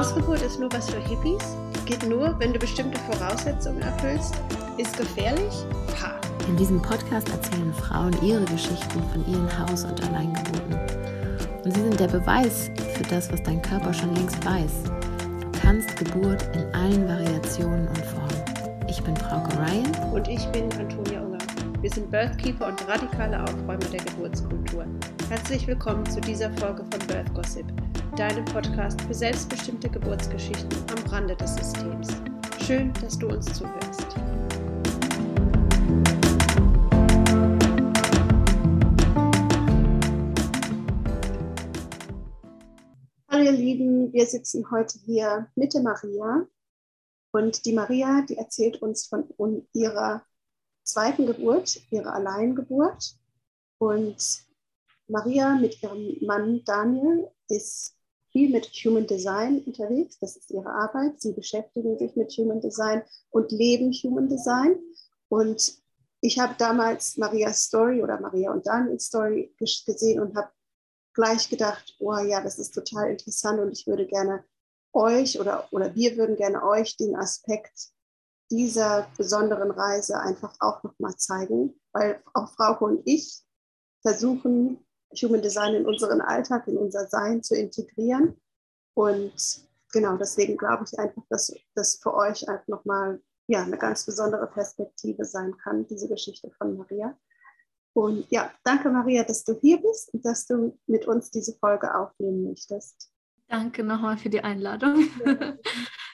[0.00, 4.34] Hausgeburt ist nur was für Hippies, geht nur, wenn du bestimmte Voraussetzungen erfüllst,
[4.78, 5.52] ist gefährlich.
[6.02, 6.18] Ha.
[6.48, 10.78] In diesem Podcast erzählen Frauen ihre Geschichten von ihren Haus- und Alleingeburten.
[11.62, 14.84] Und sie sind der Beweis für das, was dein Körper schon längst weiß.
[15.42, 18.88] Du kannst Geburt in allen Variationen und Formen.
[18.88, 20.14] Ich bin Frauke Ryan.
[20.14, 21.36] Und ich bin Antonia Unger.
[21.82, 24.86] Wir sind Birthkeeper und radikale Aufräumer der Geburtskultur.
[25.28, 27.66] Herzlich willkommen zu dieser Folge von Birth Gossip,
[28.20, 32.08] deinem Podcast für selbstbestimmte Geburtsgeschichten am Rande des Systems.
[32.66, 34.14] Schön, dass du uns zuhörst.
[43.30, 46.46] Hallo ihr Lieben, wir sitzen heute hier mit der Maria
[47.32, 50.26] und die Maria, die erzählt uns von ihrer
[50.82, 53.14] zweiten Geburt, ihrer Alleingeburt
[53.78, 54.44] und
[55.08, 57.96] Maria mit ihrem Mann Daniel ist
[58.30, 60.18] viel mit Human Design unterwegs.
[60.18, 61.20] Das ist ihre Arbeit.
[61.20, 64.78] Sie beschäftigen sich mit Human Design und leben Human Design.
[65.28, 65.80] Und
[66.20, 70.50] ich habe damals Marias Story oder Maria und Daniels Story gesehen und habe
[71.14, 74.44] gleich gedacht, oh ja, das ist total interessant und ich würde gerne
[74.92, 77.90] euch oder, oder wir würden gerne euch den Aspekt
[78.50, 83.42] dieser besonderen Reise einfach auch nochmal zeigen, weil auch Frauke und ich
[84.02, 88.40] versuchen, Human Design in unseren Alltag, in unser Sein zu integrieren.
[88.94, 89.34] Und
[89.92, 94.46] genau deswegen glaube ich einfach, dass das für euch einfach nochmal ja, eine ganz besondere
[94.46, 97.18] Perspektive sein kann, diese Geschichte von Maria.
[97.92, 101.92] Und ja, danke Maria, dass du hier bist und dass du mit uns diese Folge
[101.92, 103.10] aufnehmen möchtest.
[103.48, 105.08] Danke nochmal für die Einladung.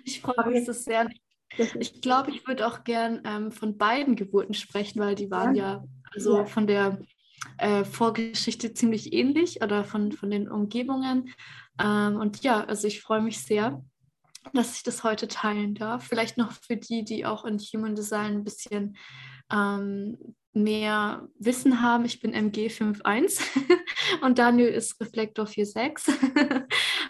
[0.07, 1.11] Ich freue mich so sehr.
[1.59, 5.73] Ich glaube, ich würde auch gern ähm, von beiden Geburten sprechen, weil die waren ja,
[5.73, 6.47] ja also ja.
[6.47, 7.01] von der
[7.59, 11.33] äh, Vorgeschichte ziemlich ähnlich oder von, von den Umgebungen.
[11.81, 13.83] Ähm, und ja, also ich freue mich sehr,
[14.53, 16.07] dass ich das heute teilen darf.
[16.07, 18.97] Vielleicht noch für die, die auch in Human Design ein bisschen
[19.53, 20.19] ähm,
[20.53, 22.05] mehr Wissen haben.
[22.05, 23.41] Ich bin MG 5.1
[24.23, 26.66] und Daniel ist Reflektor 4.6.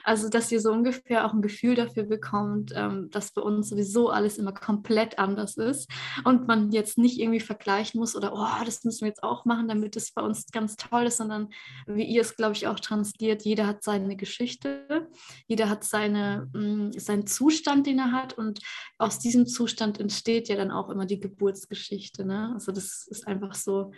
[0.06, 4.10] also, dass ihr so ungefähr auch ein Gefühl dafür bekommt, ähm, dass bei uns sowieso
[4.10, 5.90] alles immer komplett anders ist
[6.24, 9.68] und man jetzt nicht irgendwie vergleichen muss oder, oh, das müssen wir jetzt auch machen,
[9.68, 11.48] damit es bei uns ganz toll ist, sondern
[11.86, 15.08] wie ihr es, glaube ich, auch transliert, jeder hat seine Geschichte,
[15.46, 18.60] jeder hat seine, mh, mm, seinen Zustand, den er hat und
[18.98, 22.26] aus diesem Zustand entsteht ja dann auch immer die Geburtsgeschichte.
[22.26, 22.52] Ne?
[22.54, 23.92] Also, das ist einfach einfach so,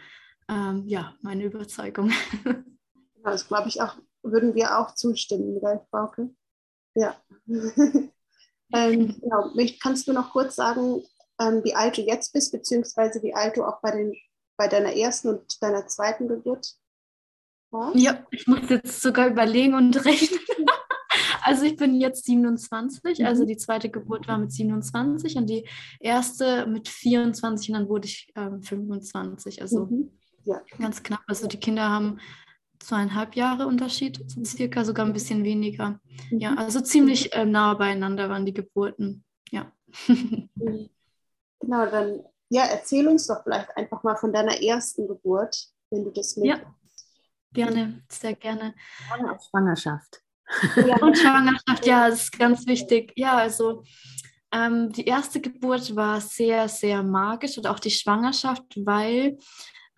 [0.49, 2.13] ähm, ja, meine Überzeugung.
[3.25, 6.31] Das glaube ich auch, würden wir auch zustimmen, gell, Frauke?
[6.95, 7.17] Ja.
[7.47, 8.13] ähm,
[9.21, 9.53] genau.
[9.81, 11.03] Kannst du noch kurz sagen,
[11.41, 14.15] ähm, wie alt du jetzt bist, beziehungsweise wie alt du auch bei, den,
[14.57, 16.75] bei deiner ersten und deiner zweiten Geburt
[17.71, 17.97] warst?
[17.97, 20.41] Ja, ich muss jetzt sogar überlegen und rechnen.
[21.43, 23.47] Also ich bin jetzt 27, also mhm.
[23.47, 25.67] die zweite Geburt war mit 27 und die
[25.99, 29.63] erste mit 24 und dann wurde ich ähm, 25.
[29.63, 30.11] Also mhm.
[30.45, 30.61] ja.
[30.79, 31.23] ganz knapp.
[31.27, 32.19] Also die Kinder haben
[32.81, 36.01] zweieinhalb Jahre Unterschied, circa sogar ein bisschen weniger.
[36.31, 36.39] Mhm.
[36.39, 39.25] Ja, also ziemlich äh, nah beieinander waren die Geburten.
[39.51, 39.73] Ja.
[41.61, 46.11] Genau, dann ja, erzähl uns doch vielleicht einfach mal von deiner ersten Geburt, wenn du
[46.11, 46.47] das mit.
[46.47, 46.61] Ja,
[47.53, 48.75] gerne, sehr gerne.
[49.13, 50.23] Ohne auf Schwangerschaft.
[50.77, 53.13] Ja, und Schwangerschaft, ja, das ist ganz wichtig.
[53.17, 53.83] Ja, also
[54.51, 59.37] ähm, die erste Geburt war sehr, sehr magisch und auch die Schwangerschaft, weil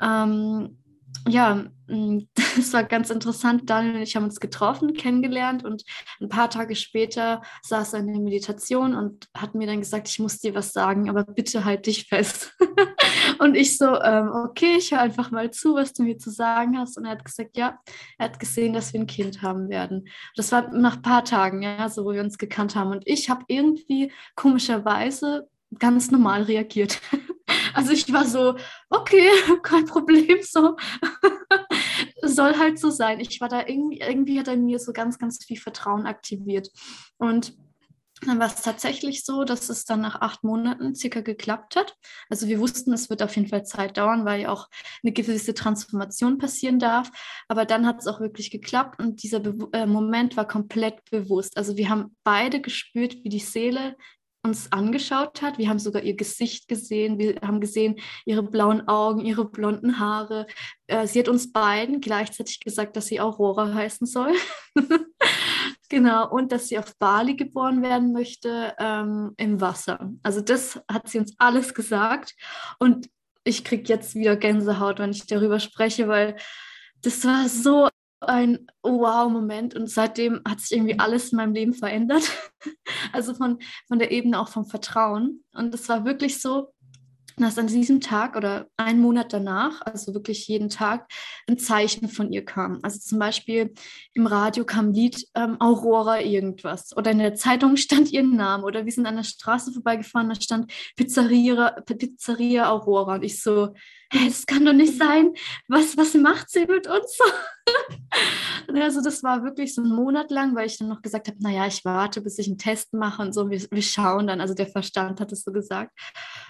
[0.01, 0.80] ähm,
[1.29, 1.65] ja,
[2.59, 3.69] es war ganz interessant.
[3.69, 5.85] Daniel und ich haben uns getroffen, kennengelernt und
[6.21, 10.19] ein paar Tage später saß er in der Meditation und hat mir dann gesagt, ich
[10.19, 12.57] muss dir was sagen, aber bitte halt dich fest.
[13.39, 16.79] und ich so, ähm, okay, ich höre einfach mal zu, was du mir zu sagen
[16.79, 16.97] hast.
[16.97, 17.79] Und er hat gesagt, ja,
[18.19, 20.09] er hat gesehen, dass wir ein Kind haben werden.
[20.37, 22.93] Das war nach ein paar Tagen, ja, so wo wir uns gekannt haben.
[22.93, 25.49] Und ich habe irgendwie komischerweise
[25.79, 27.01] ganz normal reagiert.
[27.73, 28.57] Also ich war so,
[28.91, 29.29] okay,
[29.63, 30.77] kein Problem, so.
[32.23, 33.21] Soll halt so sein.
[33.21, 36.71] Ich war da irgendwie, irgendwie hat er mir so ganz, ganz viel Vertrauen aktiviert.
[37.19, 37.55] Und
[38.27, 41.97] dann war es tatsächlich so, dass es dann nach acht Monaten circa geklappt hat.
[42.29, 44.69] Also wir wussten, es wird auf jeden Fall Zeit dauern, weil ja auch
[45.03, 47.11] eine gewisse Transformation passieren darf.
[47.49, 51.57] Aber dann hat es auch wirklich geklappt und dieser Be äh, Moment war komplett bewusst.
[51.57, 53.97] Also wir haben beide gespürt, wie die Seele
[54.43, 55.59] uns angeschaut hat.
[55.59, 57.19] Wir haben sogar ihr Gesicht gesehen.
[57.19, 60.47] Wir haben gesehen ihre blauen Augen, ihre blonden Haare.
[60.87, 64.33] Äh, sie hat uns beiden gleichzeitig gesagt, dass sie Aurora heißen soll.
[65.89, 66.31] genau.
[66.31, 70.11] Und dass sie auf Bali geboren werden möchte ähm, im Wasser.
[70.23, 72.35] Also das hat sie uns alles gesagt.
[72.79, 73.09] Und
[73.45, 76.37] ich kriege jetzt wieder Gänsehaut, wenn ich darüber spreche, weil
[77.03, 77.89] das war so
[78.21, 82.23] ein Wow-Moment und seitdem hat sich irgendwie alles in meinem Leben verändert.
[83.13, 83.59] Also von,
[83.89, 85.43] von der Ebene auch vom Vertrauen.
[85.55, 86.75] Und es war wirklich so,
[87.37, 91.11] dass an diesem Tag oder einen Monat danach, also wirklich jeden Tag,
[91.49, 92.79] ein Zeichen von ihr kam.
[92.83, 93.73] Also zum Beispiel
[94.13, 98.65] im Radio kam ein Lied ähm, Aurora irgendwas oder in der Zeitung stand ihr Name
[98.65, 103.75] oder wir sind an der Straße vorbeigefahren, da stand Pizzeria, Pizzeria Aurora und ich so,
[104.13, 105.33] das kann doch nicht sein.
[105.69, 107.19] Was, was macht sie mit uns?
[108.75, 111.67] also das war wirklich so ein Monat lang, weil ich dann noch gesagt habe, naja,
[111.67, 114.41] ich warte, bis ich einen Test mache und so, wir, wir schauen dann.
[114.41, 115.93] Also der Verstand hat es so gesagt.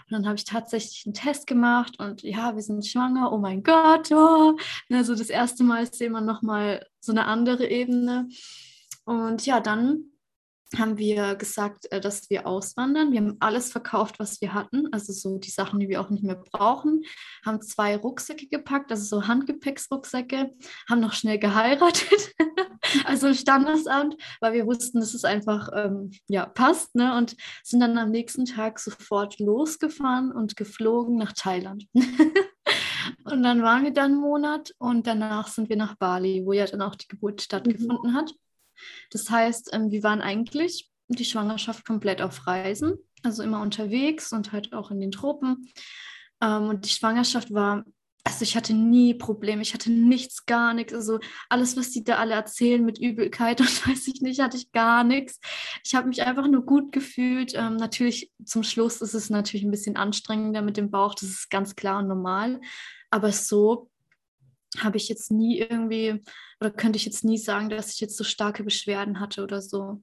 [0.06, 3.62] Und dann habe ich tatsächlich einen Test gemacht und ja, wir sind schwanger, oh mein
[3.62, 4.10] Gott.
[4.10, 4.56] Oh.
[4.90, 8.28] Also das erste Mal ist immer noch mal so eine andere Ebene.
[9.04, 10.04] Und ja, dann
[10.78, 13.12] haben wir gesagt, äh, dass wir auswandern.
[13.12, 16.22] Wir haben alles verkauft, was wir hatten, also so die Sachen, die wir auch nicht
[16.22, 17.02] mehr brauchen,
[17.44, 20.50] haben zwei Rucksäcke gepackt, also so Handgepäcksrucksäcke,
[20.88, 22.34] haben noch schnell geheiratet,
[23.04, 27.16] also im Standesamt, weil wir wussten, dass es einfach ähm, ja, passt, ne?
[27.16, 31.86] und sind dann am nächsten Tag sofort losgefahren und geflogen nach Thailand.
[33.24, 36.66] und dann waren wir dann einen Monat und danach sind wir nach Bali, wo ja
[36.66, 38.14] dann auch die Geburt stattgefunden mhm.
[38.14, 38.32] hat.
[39.10, 44.52] Das heißt, ähm, wir waren eigentlich die Schwangerschaft komplett auf Reisen, also immer unterwegs und
[44.52, 45.68] halt auch in den Tropen.
[46.40, 47.84] Ähm, und die Schwangerschaft war,
[48.24, 50.92] also ich hatte nie Probleme, ich hatte nichts, gar nichts.
[50.92, 51.18] Also
[51.48, 55.04] alles, was die da alle erzählen mit Übelkeit und weiß ich nicht, hatte ich gar
[55.04, 55.40] nichts.
[55.84, 57.54] Ich habe mich einfach nur gut gefühlt.
[57.54, 61.50] Ähm, natürlich zum Schluss ist es natürlich ein bisschen anstrengender mit dem Bauch, das ist
[61.50, 62.60] ganz klar und normal.
[63.10, 63.89] Aber so
[64.78, 66.22] habe ich jetzt nie irgendwie
[66.60, 70.00] oder könnte ich jetzt nie sagen, dass ich jetzt so starke Beschwerden hatte oder so.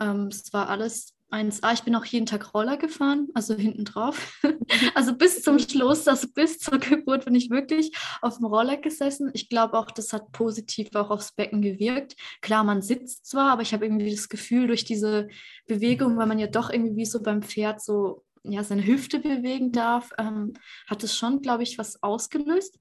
[0.00, 1.72] Ähm, es war alles 1A.
[1.72, 4.40] Ich bin auch jeden Tag Roller gefahren, also hinten drauf.
[4.94, 9.30] also bis zum Schluss, also bis zur Geburt bin ich wirklich auf dem Roller gesessen.
[9.34, 12.16] Ich glaube auch, das hat positiv auch aufs Becken gewirkt.
[12.40, 15.28] Klar, man sitzt zwar, aber ich habe irgendwie das Gefühl, durch diese
[15.66, 19.70] Bewegung, weil man ja doch irgendwie wie so beim Pferd so ja, seine Hüfte bewegen
[19.70, 20.54] darf, ähm,
[20.88, 22.78] hat es schon, glaube ich, was ausgelöst.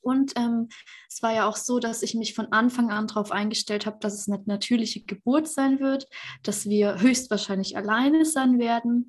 [0.00, 0.68] Und ähm,
[1.08, 4.14] es war ja auch so, dass ich mich von Anfang an darauf eingestellt habe, dass
[4.14, 6.06] es eine natürliche Geburt sein wird,
[6.42, 9.08] dass wir höchstwahrscheinlich alleine sein werden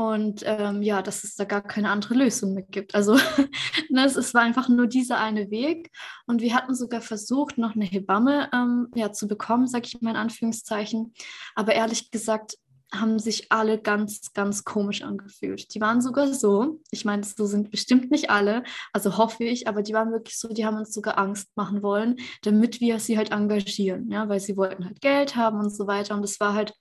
[0.00, 2.94] und ähm, ja, dass es da gar keine andere Lösung mehr gibt.
[2.94, 3.16] Also
[3.90, 5.90] ne, es, war einfach nur dieser eine Weg
[6.26, 10.10] und wir hatten sogar versucht, noch eine Hebamme ähm, ja, zu bekommen, sage ich mal
[10.10, 11.12] in Anführungszeichen.
[11.54, 12.56] Aber ehrlich gesagt,
[12.92, 15.74] haben sich alle ganz, ganz komisch angefühlt.
[15.74, 19.82] Die waren sogar so, ich meine, so sind bestimmt nicht alle, also hoffe ich, aber
[19.82, 23.30] die waren wirklich so, die haben uns sogar Angst machen wollen, damit wir sie halt
[23.30, 26.14] engagieren, ja, weil sie wollten halt Geld haben und so weiter.
[26.14, 26.74] Und es war halt,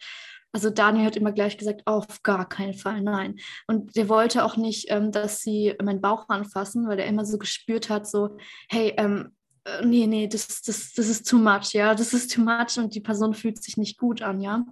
[0.51, 3.35] also Daniel hat immer gleich gesagt, auf gar keinen Fall, nein.
[3.67, 7.37] Und der wollte auch nicht, ähm, dass sie meinen Bauch anfassen, weil er immer so
[7.37, 9.35] gespürt hat, so, hey, ähm,
[9.65, 12.95] äh, nee, nee, das, das, das ist too much, ja, das ist too much und
[12.95, 14.65] die Person fühlt sich nicht gut an, ja.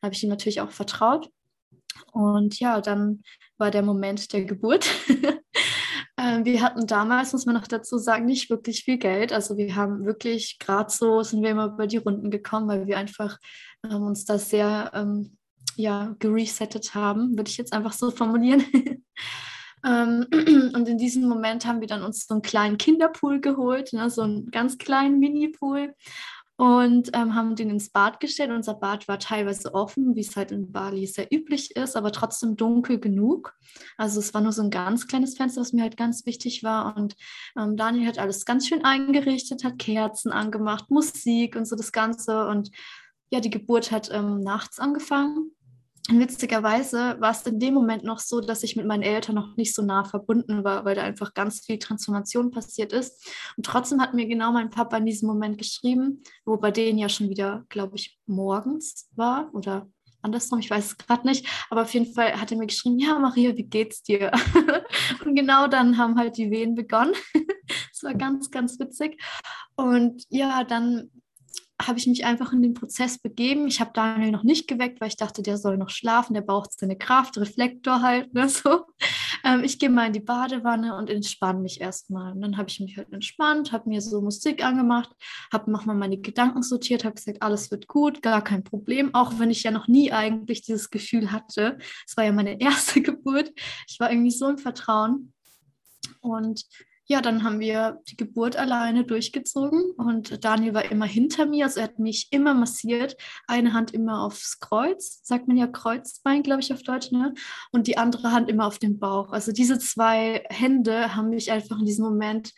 [0.00, 1.30] Da habe ich ihm natürlich auch vertraut.
[2.12, 3.22] Und ja, dann
[3.58, 4.88] war der Moment der Geburt.
[6.18, 9.32] Ähm, wir hatten damals, muss man noch dazu sagen, nicht wirklich viel Geld.
[9.32, 12.98] Also wir haben wirklich, gerade so sind wir immer über die Runden gekommen, weil wir
[12.98, 13.38] einfach
[13.84, 15.36] ähm, uns da sehr ähm,
[15.76, 18.64] ja, geresettet haben, würde ich jetzt einfach so formulieren.
[19.84, 20.26] ähm,
[20.74, 24.22] und in diesem Moment haben wir dann uns so einen kleinen Kinderpool geholt, ne, so
[24.22, 25.94] einen ganz kleinen Mini-Pool
[26.56, 28.50] und ähm, haben den ins Bad gestellt.
[28.50, 32.56] Unser Bad war teilweise offen, wie es halt in Bali sehr üblich ist, aber trotzdem
[32.56, 33.54] dunkel genug.
[33.96, 36.96] Also es war nur so ein ganz kleines Fenster, was mir halt ganz wichtig war.
[36.96, 37.16] Und
[37.58, 42.46] ähm, Daniel hat alles ganz schön eingerichtet, hat Kerzen angemacht, Musik und so das Ganze.
[42.46, 42.70] Und
[43.30, 45.52] ja, die Geburt hat ähm, nachts angefangen.
[46.10, 49.72] Witzigerweise war es in dem Moment noch so, dass ich mit meinen Eltern noch nicht
[49.72, 53.32] so nah verbunden war, weil da einfach ganz viel Transformation passiert ist.
[53.56, 57.08] Und trotzdem hat mir genau mein Papa in diesem Moment geschrieben, wo bei denen ja
[57.08, 59.88] schon wieder, glaube ich, morgens war oder
[60.22, 63.18] andersrum, ich weiß es gerade nicht, aber auf jeden Fall hat er mir geschrieben, ja
[63.18, 64.30] Maria, wie geht's dir?
[65.24, 67.14] und genau dann haben halt die Wehen begonnen.
[67.66, 69.20] das war ganz, ganz witzig.
[69.76, 71.10] Und ja, dann
[71.86, 73.66] habe ich mich einfach in den Prozess begeben.
[73.66, 76.78] Ich habe Daniel noch nicht geweckt, weil ich dachte, der soll noch schlafen, der braucht
[76.78, 78.86] seine Kraft, Reflektor halt, ne, so.
[79.44, 82.32] Ähm, ich gehe mal in die Badewanne und entspanne mich erstmal.
[82.32, 85.10] Und dann habe ich mich halt entspannt, habe mir so Musik angemacht,
[85.52, 89.50] habe nochmal meine Gedanken sortiert, habe gesagt, alles wird gut, gar kein Problem, auch wenn
[89.50, 91.78] ich ja noch nie eigentlich dieses Gefühl hatte.
[92.06, 93.52] Es war ja meine erste Geburt.
[93.88, 95.32] Ich war irgendwie so im Vertrauen.
[96.20, 96.64] Und
[97.12, 101.80] ja, dann haben wir die Geburt alleine durchgezogen und Daniel war immer hinter mir, also
[101.80, 106.62] er hat mich immer massiert, eine Hand immer aufs Kreuz, sagt man ja Kreuzbein, glaube
[106.62, 107.34] ich auf Deutsch, ne?
[107.70, 109.30] Und die andere Hand immer auf den Bauch.
[109.30, 112.52] Also diese zwei Hände haben mich einfach in diesem Moment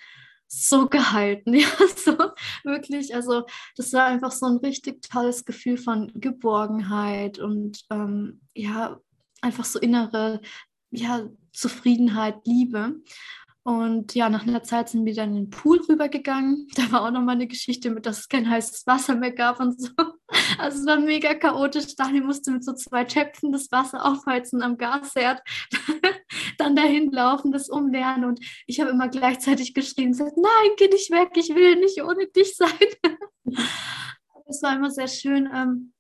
[0.46, 2.16] so gehalten, ja, so
[2.62, 3.12] wirklich.
[3.12, 3.42] Also
[3.76, 9.00] das war einfach so ein richtig tolles Gefühl von Geborgenheit und ähm, ja,
[9.40, 10.40] einfach so innere
[10.92, 12.94] ja, Zufriedenheit, Liebe.
[13.66, 16.68] Und ja, nach einer Zeit sind wir dann in den Pool rübergegangen.
[16.76, 19.80] Da war auch nochmal eine Geschichte mit, dass es kein heißes Wasser mehr gab und
[19.80, 19.90] so.
[20.59, 21.97] Also es war mega chaotisch.
[21.97, 25.40] Daniel musste mit so zwei Töpfen das Wasser aufheizen am Gasherd,
[26.59, 28.25] dann dahin laufen, das umlernen.
[28.25, 32.26] Und ich habe immer gleichzeitig geschrien, gesagt, nein, geh nicht weg, ich will nicht ohne
[32.26, 32.68] dich sein.
[34.47, 35.49] Es war immer sehr schön.
[35.54, 35.94] Ähm,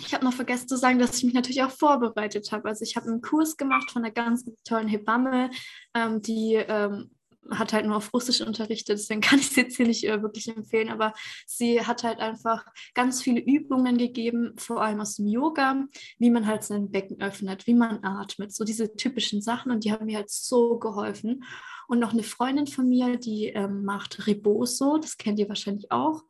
[0.00, 2.68] ich habe noch vergessen zu sagen, dass ich mich natürlich auch vorbereitet habe.
[2.68, 5.50] Also ich habe einen Kurs gemacht von einer ganz tollen Hebamme,
[5.96, 7.10] ähm, die ähm,
[7.50, 10.48] hat halt nur auf Russisch unterrichtet, deswegen kann ich sie jetzt hier nicht äh, wirklich
[10.48, 11.12] empfehlen, aber
[11.46, 15.86] sie hat halt einfach ganz viele Übungen gegeben, vor allem aus dem Yoga,
[16.18, 19.92] wie man halt sein Becken öffnet, wie man atmet, so diese typischen Sachen und die
[19.92, 21.44] haben mir halt so geholfen.
[21.88, 26.22] Und noch eine Freundin von mir, die ähm, macht Reboso, das kennt ihr wahrscheinlich auch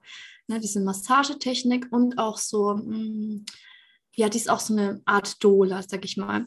[0.48, 3.46] ne, diese Massagetechnik und auch so, mh, mm,
[4.16, 6.46] ja, die ist auch so eine Art Dola, sag ich mal.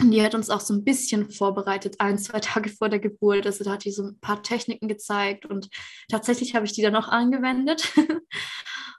[0.00, 3.46] Die hat uns auch so ein bisschen vorbereitet, ein, zwei Tage vor der Geburt.
[3.46, 5.68] Also da hat die so ein paar Techniken gezeigt und
[6.08, 7.92] tatsächlich habe ich die dann auch angewendet.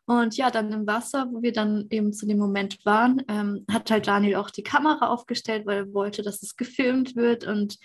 [0.09, 3.91] Und ja, dann im Wasser, wo wir dann eben zu dem Moment waren, ähm, hat
[3.91, 7.45] halt Daniel auch die Kamera aufgestellt, weil er wollte, dass es gefilmt wird.
[7.45, 7.77] Und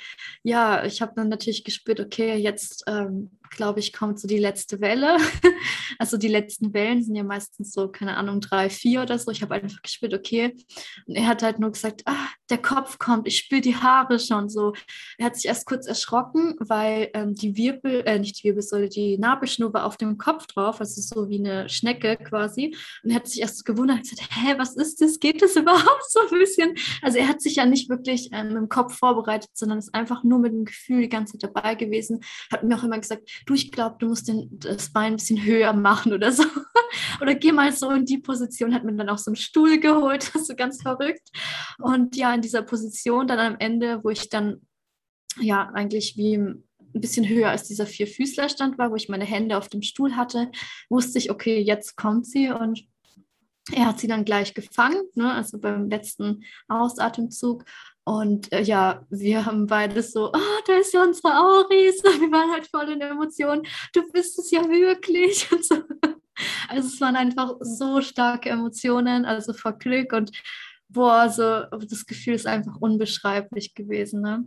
[0.43, 4.81] ja, ich habe dann natürlich gespürt, okay, jetzt ähm, glaube ich, kommt so die letzte
[4.81, 5.17] Welle.
[5.99, 9.31] also die letzten Wellen sind ja meistens so, keine Ahnung, drei, vier oder so.
[9.31, 10.55] Ich habe einfach gespürt, okay.
[11.07, 14.49] Und er hat halt nur gesagt, ah, der Kopf kommt, ich spüre die Haare schon
[14.49, 14.75] so.
[15.19, 19.19] Er hat sich erst kurz erschrocken, weil ähm, die Wirbel, äh, nicht die Wirbelsäule, die
[19.19, 22.77] Nabelschnur war auf dem Kopf drauf, also so wie eine Schnecke quasi.
[23.03, 25.19] Und er hat sich erst gewundert, hat gesagt, hä, was ist das?
[25.19, 26.75] Geht das überhaupt so ein bisschen?
[27.03, 30.39] Also er hat sich ja nicht wirklich ähm, im Kopf vorbereitet, sondern ist einfach nur
[30.39, 32.21] mit dem Gefühl die ganze Zeit dabei gewesen.
[32.53, 35.45] Hat mir auch immer gesagt, du, ich glaube, du musst den, das Bein ein bisschen
[35.45, 36.45] höher machen oder so.
[37.21, 40.23] oder geh mal so in die Position, hat mir dann auch so einen Stuhl geholt,
[40.35, 41.31] so ganz verrückt.
[41.79, 44.63] Und ja, in dieser Position dann am Ende, wo ich dann
[45.41, 49.69] ja eigentlich wie ein bisschen höher als dieser Vierfüßlerstand war, wo ich meine Hände auf
[49.69, 50.51] dem Stuhl hatte,
[50.89, 52.87] wusste ich, okay, jetzt kommt sie und
[53.73, 57.65] er hat sie dann gleich gefangen, ne, also beim letzten Ausatemzug.
[58.05, 62.03] Und äh, ja, wir haben beide so, oh, da ist ja unsere Auris.
[62.05, 63.63] Wir waren halt voll in der Emotion.
[63.95, 65.51] Du bist es ja wirklich.
[65.53, 65.77] Und so.
[66.69, 70.33] Also es waren einfach so starke Emotionen, also vor Glück und
[70.89, 74.21] boah, so das Gefühl ist einfach unbeschreiblich gewesen.
[74.21, 74.45] Ne?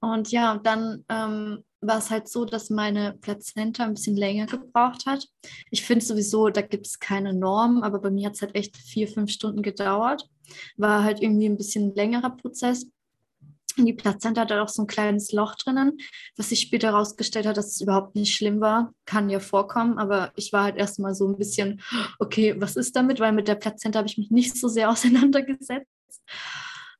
[0.00, 5.06] Und ja, dann ähm, war es halt so, dass meine Plazenta ein bisschen länger gebraucht
[5.06, 5.26] hat.
[5.70, 8.76] Ich finde sowieso, da gibt es keine Norm, aber bei mir hat es halt echt
[8.76, 10.28] vier, fünf Stunden gedauert.
[10.76, 12.90] War halt irgendwie ein bisschen längerer Prozess.
[13.76, 15.98] Und die Plazenta hat auch so ein kleines Loch drinnen,
[16.36, 18.92] was sich später herausgestellt hat, dass es überhaupt nicht schlimm war.
[19.04, 21.80] Kann ja vorkommen, aber ich war halt erstmal so ein bisschen,
[22.18, 23.20] okay, was ist damit?
[23.20, 25.86] Weil mit der Plazenta habe ich mich nicht so sehr auseinandergesetzt.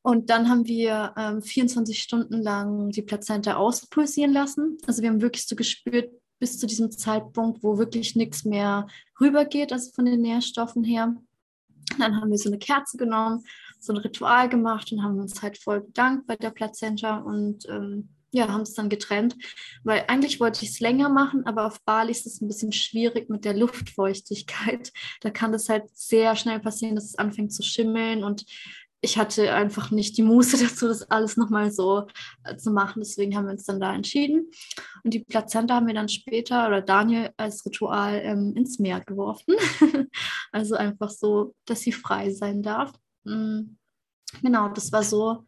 [0.02, 4.78] Und dann haben wir ähm, 24 Stunden lang die Plazenta auspulsieren lassen.
[4.86, 8.86] Also wir haben wirklich so gespürt, bis zu diesem Zeitpunkt, wo wirklich nichts mehr
[9.20, 11.16] rübergeht, also von den Nährstoffen her.
[11.98, 13.44] Dann haben wir so eine Kerze genommen,
[13.80, 18.10] so ein Ritual gemacht und haben uns halt voll bedankt bei der Plazenta und ähm,
[18.30, 19.36] ja, haben es dann getrennt,
[19.84, 23.30] weil eigentlich wollte ich es länger machen, aber auf Bali ist es ein bisschen schwierig
[23.30, 24.92] mit der Luftfeuchtigkeit.
[25.22, 28.44] Da kann das halt sehr schnell passieren, dass es anfängt zu schimmeln und
[29.00, 32.06] ich hatte einfach nicht die Muße dazu, das alles nochmal so
[32.44, 33.00] äh, zu machen.
[33.00, 34.50] Deswegen haben wir uns dann da entschieden.
[35.04, 39.54] Und die Plazenta haben wir dann später oder Daniel als Ritual ähm, ins Meer geworfen.
[40.52, 42.92] also einfach so, dass sie frei sein darf.
[43.24, 43.78] Mhm.
[44.42, 45.46] Genau, das war so,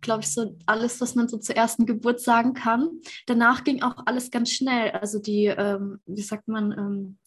[0.00, 3.00] glaube ich, so alles, was man so zur ersten Geburt sagen kann.
[3.26, 4.90] Danach ging auch alles ganz schnell.
[4.90, 7.18] Also die, ähm, wie sagt man, ähm,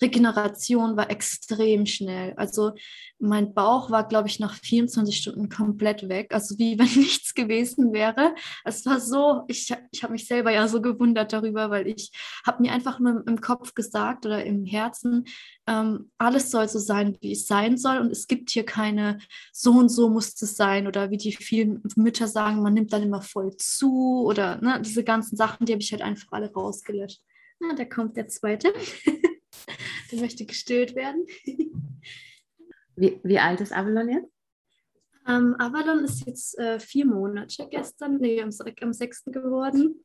[0.00, 2.34] Regeneration war extrem schnell.
[2.36, 2.72] Also
[3.18, 6.34] mein Bauch war, glaube ich, nach 24 Stunden komplett weg.
[6.34, 8.34] Also wie wenn nichts gewesen wäre.
[8.64, 12.10] Es war so, ich, ich habe mich selber ja so gewundert darüber, weil ich
[12.46, 15.24] habe mir einfach nur im Kopf gesagt oder im Herzen,
[15.66, 17.98] ähm, alles soll so sein, wie es sein soll.
[17.98, 19.18] Und es gibt hier keine,
[19.52, 20.86] so und so muss es sein.
[20.86, 24.24] Oder wie die vielen Mütter sagen, man nimmt dann immer voll zu.
[24.26, 27.20] Oder ne, diese ganzen Sachen, die habe ich halt einfach alle rausgelöscht.
[27.58, 28.72] Na, da kommt der zweite.
[30.12, 31.26] Der möchte gestillt werden.
[32.98, 34.32] Wie, wie alt ist Avalon jetzt?
[35.28, 38.48] Ähm, Avalon ist jetzt äh, vier Monate gestern, nee, am,
[38.80, 39.24] am 6.
[39.26, 40.02] geworden.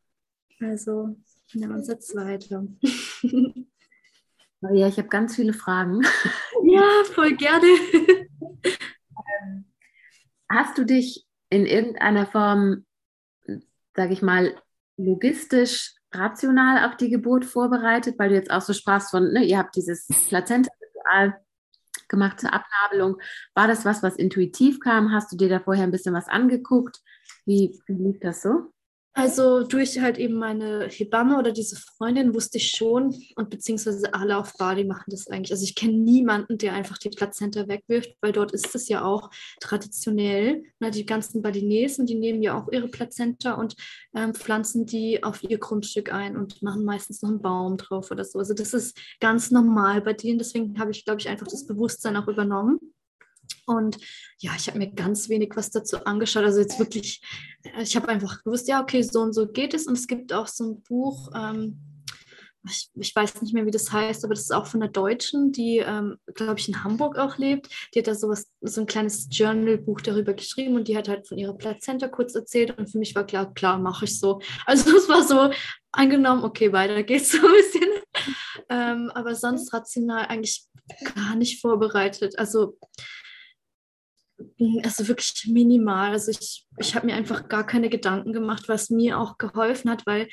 [0.60, 1.15] Also,
[1.53, 2.68] ja, unser zweiter.
[4.74, 6.01] ja, ich habe ganz viele Fragen.
[6.63, 7.68] Ja, voll gerne.
[9.41, 9.65] Ähm,
[10.48, 12.86] hast du dich in irgendeiner Form,
[13.96, 14.56] sage ich mal,
[14.96, 19.58] logistisch rational auf die Geburt vorbereitet, weil du jetzt auch so sprachst von, ne, ihr
[19.58, 21.39] habt dieses Plazenta-Ritual
[22.08, 23.22] gemacht zur Abnabelung.
[23.56, 25.12] War das was, was intuitiv kam?
[25.12, 27.00] Hast du dir da vorher ein bisschen was angeguckt?
[27.46, 28.72] Wie, wie lief das so?
[29.13, 34.38] Also durch halt eben meine Hebamme oder diese Freundin wusste ich schon und beziehungsweise alle
[34.38, 35.51] auf Bali machen das eigentlich.
[35.51, 39.30] Also ich kenne niemanden, der einfach die Plazenta wegwirft, weil dort ist es ja auch
[39.60, 40.63] traditionell.
[40.80, 43.75] Na, die ganzen Balinesen, die nehmen ja auch ihre Plazenta und
[44.15, 48.24] ähm, pflanzen die auf ihr Grundstück ein und machen meistens noch einen Baum drauf oder
[48.24, 48.39] so.
[48.39, 50.39] Also das ist ganz normal bei denen.
[50.39, 52.80] Deswegen habe ich, glaube ich, einfach das Bewusstsein auch übernommen.
[53.65, 53.98] Und
[54.39, 56.44] ja, ich habe mir ganz wenig was dazu angeschaut.
[56.44, 57.22] Also jetzt wirklich,
[57.63, 59.88] äh, ich habe einfach gewusst, ja, okay, so und so geht es.
[59.88, 61.80] Und es gibt auch so ein Buch, ähm,
[62.70, 65.51] ich, ich, weiß nicht mehr, wie das heißt, aber das ist auch von einer Deutschen,
[65.51, 67.70] die, ähm, glaube ich, in Hamburg auch lebt.
[67.94, 71.38] Die hat da sowas, so ein kleines Journal-Buch darüber geschrieben und die hat halt von
[71.38, 74.41] ihrer Plazenta kurz erzählt und für mich war klar, klar, mache ich so.
[74.65, 75.51] Also es war so
[75.91, 77.89] angenommen, okay, weiter geht's so ein bisschen.
[78.70, 80.65] ähm, aber sonst rational eigentlich
[81.15, 82.38] gar nicht vorbereitet.
[82.38, 82.77] Also
[84.84, 86.12] also wirklich minimal.
[86.12, 90.06] Also ich, ich habe mir einfach gar keine Gedanken gemacht, was mir auch geholfen hat,
[90.06, 90.27] weil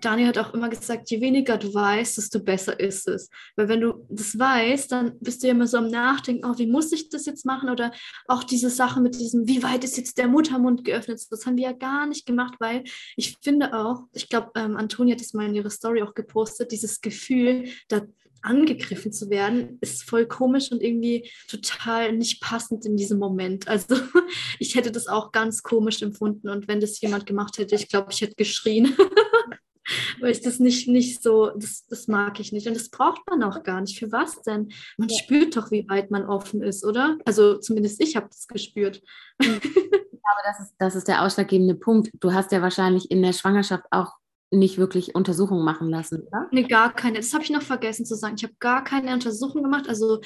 [0.00, 3.30] Daniel hat auch immer gesagt, je weniger du weißt, desto besser ist es.
[3.56, 6.66] Weil wenn du das weißt, dann bist du ja immer so am Nachdenken, oh, wie
[6.66, 7.70] muss ich das jetzt machen?
[7.70, 7.92] Oder
[8.26, 11.20] auch diese Sache mit diesem, wie weit ist jetzt der Muttermund geöffnet?
[11.30, 12.84] Das haben wir ja gar nicht gemacht, weil
[13.16, 16.72] ich finde auch, ich glaube, ähm, Antonia hat das mal in ihrer Story auch gepostet,
[16.72, 18.02] dieses Gefühl, da
[18.42, 23.68] angegriffen zu werden, ist voll komisch und irgendwie total nicht passend in diesem Moment.
[23.68, 23.96] Also
[24.58, 28.12] ich hätte das auch ganz komisch empfunden und wenn das jemand gemacht hätte, ich glaube,
[28.12, 28.96] ich hätte geschrien.
[30.20, 32.66] Weil ich das nicht, nicht so, das, das mag ich nicht.
[32.66, 33.98] Und das braucht man auch gar nicht.
[33.98, 34.70] Für was denn?
[34.98, 35.18] Man ja.
[35.18, 37.16] spürt doch, wie weit man offen ist, oder?
[37.24, 39.00] Also zumindest ich habe das gespürt.
[39.40, 42.10] Ich glaube, das ist, das ist der ausschlaggebende Punkt.
[42.20, 44.12] Du hast ja wahrscheinlich in der Schwangerschaft auch
[44.50, 46.48] nicht wirklich Untersuchungen machen lassen, oder?
[46.50, 47.18] Nee, gar keine.
[47.18, 48.36] Das habe ich noch vergessen zu sagen.
[48.36, 50.20] Ich habe gar keine Untersuchungen gemacht, also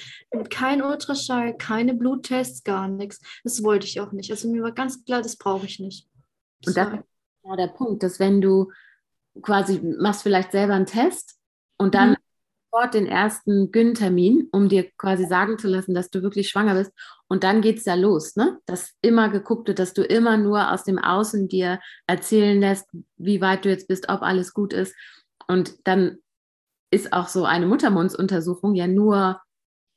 [0.51, 3.20] kein Ultraschall, keine Bluttests, gar nichts.
[3.42, 4.31] Das wollte ich auch nicht.
[4.31, 6.07] Also mir war ganz klar, das brauche ich nicht.
[6.66, 7.03] Und das ist
[7.42, 8.70] genau der Punkt, dass wenn du
[9.40, 11.37] quasi machst vielleicht selber einen Test
[11.77, 12.16] und dann mhm
[12.73, 16.92] sofort den ersten Gyn-Termin, um dir quasi sagen zu lassen, dass du wirklich schwanger bist.
[17.33, 18.59] Und dann geht es ja los, ne?
[18.66, 23.64] Das immer geguckte, dass du immer nur aus dem Außen dir erzählen lässt, wie weit
[23.64, 24.95] du jetzt bist, ob alles gut ist.
[25.49, 26.18] Und dann
[26.90, 29.40] ist auch so eine Muttermundsuntersuchung ja nur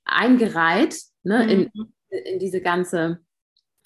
[0.05, 1.49] eingereiht ne, mhm.
[1.49, 1.93] in,
[2.23, 3.19] in diese ganze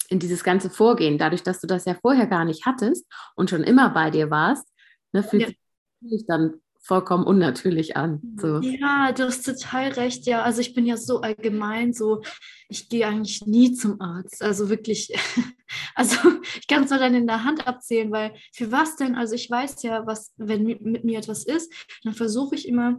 [0.08, 3.64] in dieses ganze Vorgehen, dadurch, dass du das ja vorher gar nicht hattest und schon
[3.64, 4.68] immer bei dir warst,
[5.10, 6.08] ne, fühlt ja.
[6.08, 8.20] sich dann vollkommen unnatürlich an.
[8.36, 8.60] So.
[8.60, 10.26] Ja, du hast total recht.
[10.26, 12.22] Ja, also ich bin ja so allgemein so,
[12.70, 14.42] ich gehe eigentlich nie zum Arzt.
[14.42, 15.12] Also wirklich,
[15.94, 16.16] also
[16.58, 19.16] ich kann es nur dann in der Hand abzählen, weil für was denn?
[19.16, 21.72] Also ich weiß ja, was, wenn mit mir etwas ist,
[22.04, 22.98] dann versuche ich immer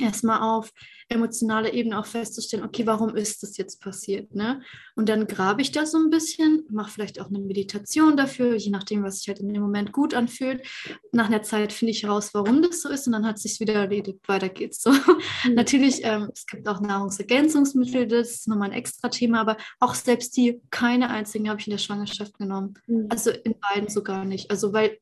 [0.00, 0.70] erstmal auf
[1.08, 4.34] emotionaler Ebene auch festzustellen, okay, warum ist das jetzt passiert?
[4.34, 4.60] Ne?
[4.96, 8.70] Und dann grabe ich da so ein bisschen, mache vielleicht auch eine Meditation dafür, je
[8.70, 10.66] nachdem, was sich halt in dem Moment gut anfühlt.
[11.12, 13.60] Nach einer Zeit finde ich heraus, warum das so ist und dann hat es sich
[13.60, 14.26] wieder erledigt.
[14.26, 14.90] Weiter geht's so.
[14.90, 15.20] Mhm.
[15.54, 20.36] Natürlich, ähm, es gibt auch Nahrungsergänzungsmittel, das ist nochmal ein extra Thema, aber auch selbst
[20.36, 22.74] die, keine einzigen habe ich in der Schwangerschaft genommen.
[22.86, 23.06] Mhm.
[23.10, 24.50] Also in beiden sogar nicht.
[24.50, 24.98] Also weil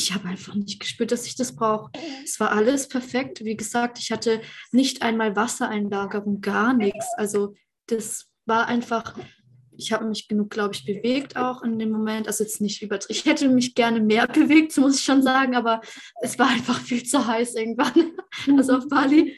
[0.00, 1.90] ich habe einfach nicht gespürt, dass ich das brauche.
[2.24, 3.44] Es war alles perfekt.
[3.44, 4.40] Wie gesagt, ich hatte
[4.72, 7.06] nicht einmal Wassereinlagerung, gar nichts.
[7.16, 7.54] Also
[7.86, 9.14] das war einfach,
[9.76, 12.26] ich habe mich genug, glaube ich, bewegt auch in dem Moment.
[12.26, 13.18] Also jetzt nicht übertrieben.
[13.18, 15.82] Ich hätte mich gerne mehr bewegt, muss ich schon sagen, aber
[16.22, 18.12] es war einfach viel zu heiß irgendwann,
[18.56, 19.36] also auf Bali.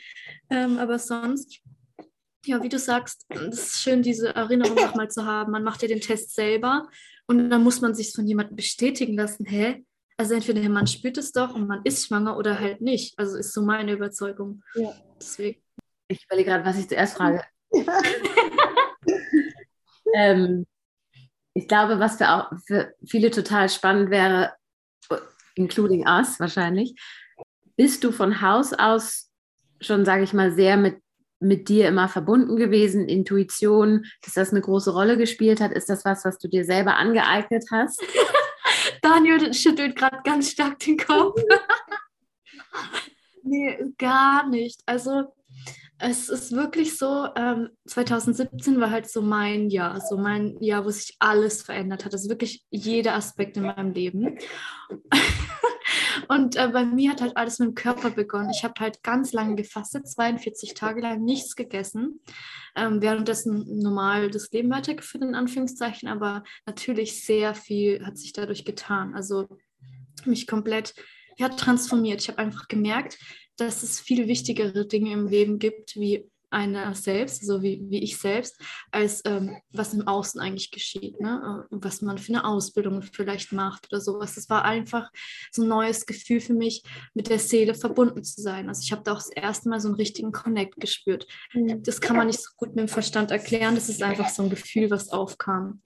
[0.49, 1.61] Ähm, aber sonst,
[2.47, 5.51] ja, wie du sagst, es ist schön, diese Erinnerung nochmal zu haben.
[5.51, 6.89] Man macht ja den Test selber
[7.27, 9.85] und dann muss man sich von jemandem bestätigen lassen, hä,
[10.17, 13.19] also entweder man spürt es doch und man ist schwanger oder halt nicht.
[13.19, 14.63] Also ist so meine Überzeugung.
[14.75, 14.93] Ja.
[15.21, 15.63] Deswegen.
[16.09, 17.43] Ich überlege gerade, was ich zuerst frage.
[20.15, 20.67] ähm,
[21.55, 24.55] ich glaube, was für, auch, für viele total spannend wäre,
[25.55, 26.95] including us wahrscheinlich,
[27.77, 29.31] bist du von Haus aus
[29.81, 30.99] schon, sage ich mal, sehr mit,
[31.41, 35.73] mit dir immer verbunden gewesen, Intuition, dass das eine große Rolle gespielt hat?
[35.73, 38.03] Ist das was, was du dir selber angeeignet hast?
[39.03, 41.39] Daniel schüttelt gerade ganz stark den Kopf.
[43.43, 44.81] nee, gar nicht.
[44.87, 45.35] Also
[45.99, 50.91] es ist wirklich so, ähm, 2017 war halt so mein Jahr, so mein Jahr, wo
[50.91, 52.13] sich alles verändert hat.
[52.13, 54.39] Also wirklich jeder Aspekt in meinem Leben.
[56.33, 58.49] Und äh, bei mir hat halt alles mit dem Körper begonnen.
[58.49, 62.21] Ich habe halt ganz lange gefastet, 42 Tage lang nichts gegessen.
[62.75, 68.65] Ähm, währenddessen normal das Leben weitergeführt, in Anführungszeichen, aber natürlich sehr viel hat sich dadurch
[68.65, 69.15] getan.
[69.15, 69.47] Also
[70.25, 70.95] mich komplett
[71.37, 72.23] ja, transformiert.
[72.23, 73.19] Ich habe einfach gemerkt,
[73.59, 78.19] dass es viel wichtigere Dinge im Leben gibt, wie einer selbst, so wie, wie ich
[78.19, 78.61] selbst,
[78.91, 81.67] als ähm, was im Außen eigentlich geschieht, ne?
[81.71, 84.35] Äh, was man für eine Ausbildung vielleicht macht oder sowas.
[84.35, 85.11] Das war einfach
[85.51, 86.83] so ein neues Gefühl für mich,
[87.15, 88.69] mit der Seele verbunden zu sein.
[88.69, 91.27] Also ich habe da auch das erste Mal so einen richtigen Connect gespürt.
[91.53, 91.83] Mhm.
[91.83, 94.51] Das kann man nicht so gut mit dem Verstand erklären, das ist einfach so ein
[94.51, 95.81] Gefühl, was aufkam.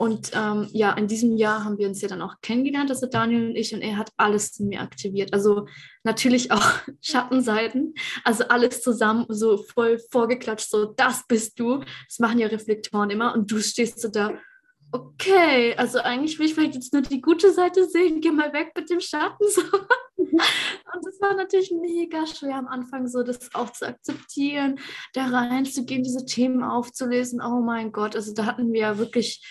[0.00, 3.50] Und ähm, ja, in diesem Jahr haben wir uns ja dann auch kennengelernt, also Daniel
[3.50, 5.34] und ich, und er hat alles in mir aktiviert.
[5.34, 5.66] Also
[6.04, 7.92] natürlich auch Schattenseiten,
[8.24, 11.80] also alles zusammen, so voll vorgeklatscht, so das bist du.
[12.08, 14.32] Das machen ja Reflektoren immer und du stehst so da,
[14.90, 18.72] okay, also eigentlich will ich vielleicht jetzt nur die gute Seite sehen, geh mal weg
[18.74, 19.44] mit dem Schatten.
[19.50, 19.60] So.
[20.16, 24.78] Und das war natürlich mega schwer am Anfang, so das auch zu akzeptieren,
[25.12, 27.40] da reinzugehen, diese Themen aufzulesen.
[27.42, 29.42] Oh mein Gott, also da hatten wir ja wirklich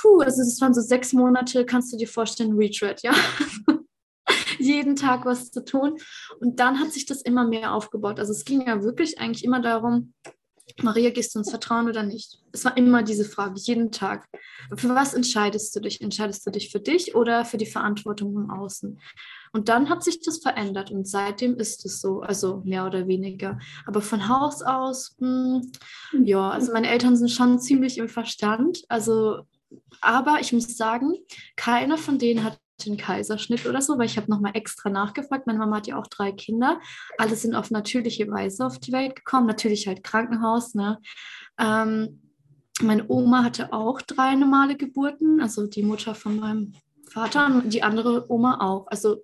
[0.00, 3.14] puh, also das waren so sechs Monate, kannst du dir vorstellen, Retreat, ja.
[4.58, 5.98] Jeden Tag was zu tun.
[6.40, 8.18] Und dann hat sich das immer mehr aufgebaut.
[8.18, 10.14] Also es ging ja wirklich eigentlich immer darum,
[10.82, 12.40] Maria, gehst du uns vertrauen oder nicht?
[12.50, 14.26] Es war immer diese Frage, jeden Tag.
[14.74, 16.00] Für was entscheidest du dich?
[16.00, 18.98] Entscheidest du dich für dich oder für die Verantwortung im Außen?
[19.52, 23.58] Und dann hat sich das verändert und seitdem ist es so, also mehr oder weniger.
[23.86, 25.60] Aber von Haus aus, mh,
[26.10, 28.84] hm, ja, also meine Eltern sind schon ziemlich im Verstand.
[28.88, 29.42] Also
[30.00, 31.14] aber ich muss sagen,
[31.56, 35.46] keiner von denen hat den Kaiserschnitt oder so, weil ich habe nochmal extra nachgefragt.
[35.46, 36.80] Meine Mama hat ja auch drei Kinder.
[37.18, 39.46] Alle sind auf natürliche Weise auf die Welt gekommen.
[39.46, 40.74] Natürlich halt Krankenhaus.
[40.74, 40.98] Ne?
[41.58, 42.20] Ähm,
[42.80, 46.72] meine Oma hatte auch drei normale Geburten, also die Mutter von meinem
[47.08, 48.88] Vater und die andere Oma auch.
[48.88, 49.22] Also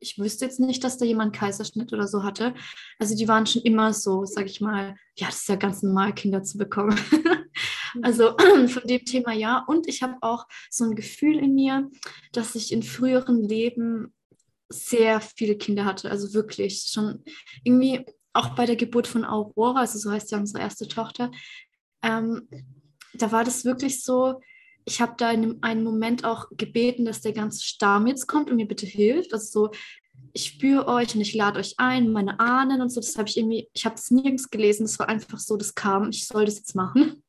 [0.00, 2.54] ich wüsste jetzt nicht, dass da jemand Kaiserschnitt oder so hatte.
[2.98, 6.12] Also die waren schon immer so, sage ich mal, ja, das ist ja ganz normal,
[6.12, 6.98] Kinder zu bekommen.
[8.00, 8.36] also
[8.68, 9.64] von dem Thema ja.
[9.66, 11.90] Und ich habe auch so ein Gefühl in mir,
[12.32, 14.14] dass ich in früheren Leben
[14.68, 16.10] sehr viele Kinder hatte.
[16.10, 17.22] Also wirklich schon
[17.64, 21.30] irgendwie auch bei der Geburt von Aurora, also so heißt ja unsere erste Tochter,
[22.02, 22.48] ähm,
[23.14, 24.40] da war das wirklich so,
[24.84, 28.56] ich habe da in einem Moment auch gebeten, dass der ganze Stamm jetzt kommt und
[28.56, 29.32] mir bitte hilft.
[29.32, 29.70] Also so,
[30.32, 33.00] ich spüre euch und ich lade euch ein, meine Ahnen und so.
[33.00, 34.84] Das habe ich irgendwie, ich habe es nirgends gelesen.
[34.84, 37.22] Es war einfach so, das kam, ich soll das jetzt machen.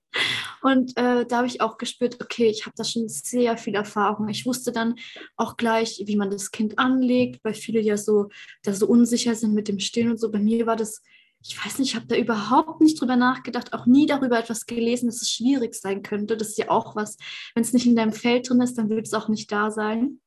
[0.63, 4.29] Und äh, da habe ich auch gespürt, okay, ich habe da schon sehr viel Erfahrung.
[4.29, 4.95] Ich wusste dann
[5.35, 8.29] auch gleich, wie man das Kind anlegt, weil viele ja so,
[8.63, 10.31] da so unsicher sind mit dem Stillen und so.
[10.31, 11.01] Bei mir war das
[11.45, 15.07] ich weiß nicht, ich habe da überhaupt nicht drüber nachgedacht, auch nie darüber etwas gelesen,
[15.07, 16.37] dass es schwierig sein könnte.
[16.37, 17.17] Das ist ja auch was,
[17.53, 20.21] wenn es nicht in deinem Feld drin ist, dann wird es auch nicht da sein.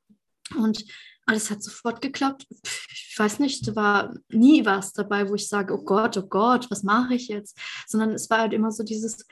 [0.56, 0.84] Und
[1.24, 2.46] alles hat sofort geklappt.
[2.50, 6.70] Ich weiß nicht, da war nie was dabei, wo ich sage, oh Gott, oh Gott,
[6.70, 7.58] was mache ich jetzt?
[7.86, 9.26] Sondern es war halt immer so dieses,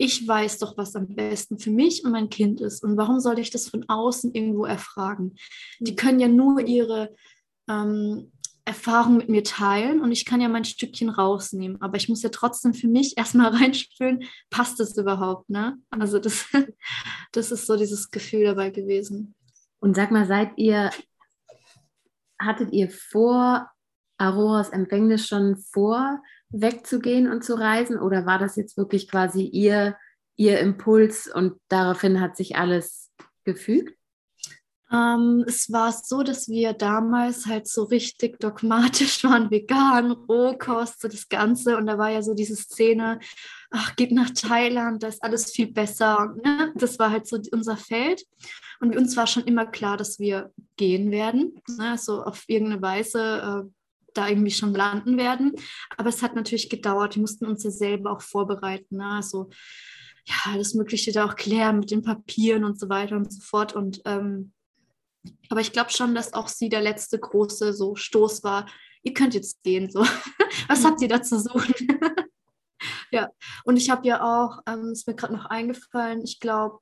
[0.00, 2.82] ich weiß doch, was am besten für mich und mein Kind ist.
[2.82, 5.36] Und warum soll ich das von außen irgendwo erfragen?
[5.78, 7.14] Die können ja nur ihre
[7.68, 8.32] ähm,
[8.64, 11.82] Erfahrung mit mir teilen und ich kann ja mein Stückchen rausnehmen.
[11.82, 15.76] Aber ich muss ja trotzdem für mich erstmal reinspüren, passt das überhaupt, ne?
[15.90, 16.46] Also das,
[17.32, 19.34] das ist so dieses Gefühl dabei gewesen.
[19.80, 20.90] Und sag mal, seid ihr,
[22.40, 23.70] hattet ihr vor
[24.16, 27.98] Auroras Empfängnis schon vor, wegzugehen und zu reisen?
[27.98, 29.96] Oder war das jetzt wirklich quasi ihr,
[30.36, 33.10] ihr Impuls und daraufhin hat sich alles
[33.44, 33.94] gefügt?
[34.92, 41.08] Ähm, es war so, dass wir damals halt so richtig dogmatisch waren, vegan, Rohkost, so
[41.08, 41.76] das Ganze.
[41.76, 43.20] Und da war ja so diese Szene,
[43.70, 46.34] ach, geht nach Thailand, da ist alles viel besser.
[46.42, 46.72] Ne?
[46.74, 48.24] Das war halt so unser Feld.
[48.80, 51.96] Und uns war schon immer klar, dass wir gehen werden, ne?
[51.96, 53.70] so auf irgendeine Weise.
[54.14, 55.54] Da irgendwie schon landen werden.
[55.96, 57.14] Aber es hat natürlich gedauert.
[57.14, 58.96] Wir mussten uns ja selber auch vorbereiten.
[58.96, 59.06] Ne?
[59.06, 59.50] Also
[60.26, 63.74] ja, alles Mögliche da auch klären mit den Papieren und so weiter und so fort.
[63.74, 64.52] Und ähm,
[65.48, 68.66] aber ich glaube schon, dass auch sie der letzte große so Stoß war.
[69.02, 69.90] Ihr könnt jetzt gehen.
[69.90, 70.00] So,
[70.68, 71.74] was habt ihr da zu suchen?
[73.10, 73.28] ja,
[73.64, 76.80] und ich habe ja auch, ähm, ist mir gerade noch eingefallen, ich glaube,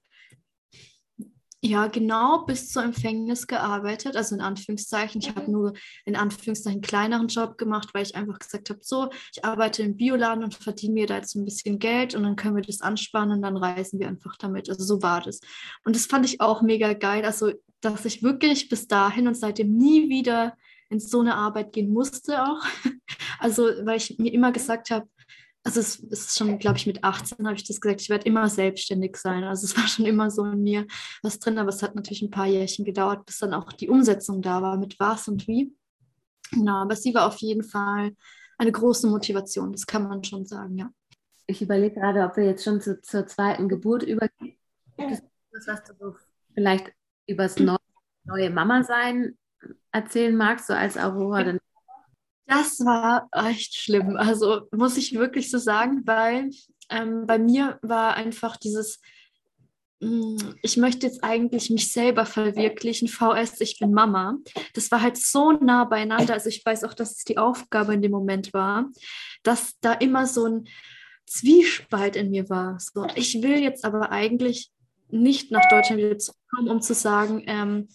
[1.61, 5.21] ja, genau bis zur Empfängnis gearbeitet, also in Anführungszeichen.
[5.21, 5.73] Ich habe nur
[6.05, 9.97] in Anführungszeichen einen kleineren Job gemacht, weil ich einfach gesagt habe, so, ich arbeite im
[9.97, 13.33] Bioladen und verdiene mir da jetzt ein bisschen Geld und dann können wir das ansparen
[13.33, 14.69] und dann reisen wir einfach damit.
[14.69, 15.41] Also so war das.
[15.85, 17.25] Und das fand ich auch mega geil.
[17.25, 20.57] Also dass ich wirklich bis dahin und seitdem nie wieder
[20.91, 22.65] in so eine Arbeit gehen musste auch.
[23.41, 25.07] Also, weil ich mir immer gesagt habe,
[25.69, 28.49] also es ist schon, glaube ich, mit 18 habe ich das gesagt, ich werde immer
[28.49, 29.45] selbstständig sein.
[29.45, 30.87] Also es war schon immer so in mir
[31.23, 34.41] was drin, aber es hat natürlich ein paar Jährchen gedauert, bis dann auch die Umsetzung
[34.41, 35.75] da war, mit was und wie.
[36.53, 38.13] Genau, aber sie war auf jeden Fall
[38.57, 40.91] eine große Motivation, das kann man schon sagen, ja.
[41.47, 44.57] Ich überlege gerade, ob wir jetzt schon zu, zur zweiten Geburt übergehen.
[44.97, 45.23] Das,
[45.67, 46.15] was du so
[46.55, 46.93] vielleicht
[47.27, 47.79] übers neue,
[48.25, 49.37] neue Mama sein
[49.93, 51.45] erzählen magst, so als Aurora?
[51.45, 51.59] Denn
[52.49, 54.17] das war echt schlimm.
[54.17, 56.51] Also muss ich wirklich so sagen, weil
[56.89, 59.01] ähm, bei mir war einfach dieses,
[60.01, 64.39] mh, mm, ich möchte jetzt eigentlich mich selber verwirklichen, VS, ich bin Mama.
[64.73, 66.33] Das war halt so nah beieinander.
[66.35, 68.87] Also ich weiß auch, dass es die Aufgabe in dem Moment war,
[69.43, 70.69] dass da immer so ein
[71.27, 72.81] Zwiespalt in mir war.
[72.81, 74.71] So, ich will jetzt aber eigentlich
[75.11, 77.89] nicht nach Deutschland wieder zurückkommen, um zu sagen, ähm,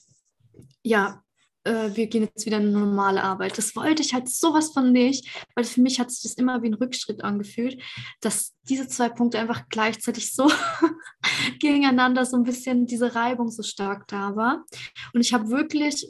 [0.84, 1.24] ja,
[1.64, 3.58] äh, wir gehen jetzt wieder in eine normale Arbeit.
[3.58, 6.68] Das wollte ich halt sowas von nicht, weil für mich hat sich das immer wie
[6.68, 7.82] ein Rückschritt angefühlt,
[8.22, 10.52] dass diese zwei Punkte einfach gleichzeitig so
[11.60, 14.66] gegeneinander so ein bisschen diese Reibung so stark da war.
[15.14, 16.08] Und ich habe wirklich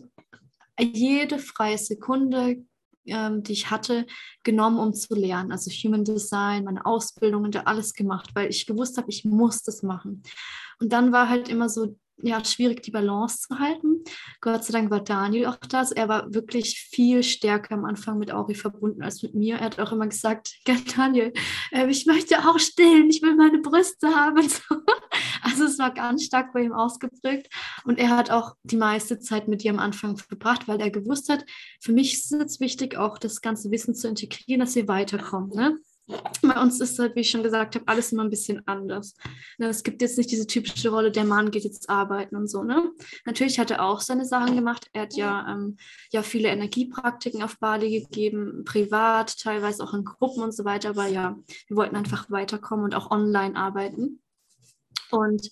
[0.79, 2.63] jede freie Sekunde
[3.05, 4.05] ähm, die ich hatte,
[4.43, 5.51] genommen, um zu lernen.
[5.51, 9.83] Also Human Design, meine Ausbildung und alles gemacht, weil ich gewusst habe, ich muss das
[9.83, 10.23] machen.
[10.79, 14.04] Und dann war halt immer so ja, schwierig, die Balance zu halten.
[14.39, 15.80] Gott sei Dank war Daniel auch da.
[15.80, 19.56] Also er war wirklich viel stärker am Anfang mit Auri verbunden als mit mir.
[19.56, 20.56] Er hat auch immer gesagt,
[20.95, 21.34] Daniel,
[21.71, 24.47] äh, ich möchte auch stillen, ich will meine Brüste haben.
[25.45, 27.49] Also es war ganz stark bei ihm ausgeprägt.
[27.84, 31.30] Und er hat auch die meiste Zeit mit ihr am Anfang verbracht, weil er gewusst
[31.30, 31.45] hat,
[31.82, 35.49] für mich ist es wichtig, auch das ganze Wissen zu integrieren, dass wir weiterkommen.
[35.49, 35.78] Ne?
[36.05, 39.15] Bei uns ist halt, wie ich schon gesagt habe, alles immer ein bisschen anders.
[39.57, 42.63] Ne, es gibt jetzt nicht diese typische Rolle, der Mann geht jetzt arbeiten und so.
[42.63, 42.91] Ne?
[43.25, 44.89] Natürlich hat er auch seine Sachen gemacht.
[44.91, 45.77] Er hat ja, ähm,
[46.11, 50.89] ja viele Energiepraktiken auf Bali gegeben, privat, teilweise auch in Gruppen und so weiter.
[50.89, 51.37] Aber ja,
[51.67, 54.21] wir wollten einfach weiterkommen und auch online arbeiten.
[55.09, 55.51] Und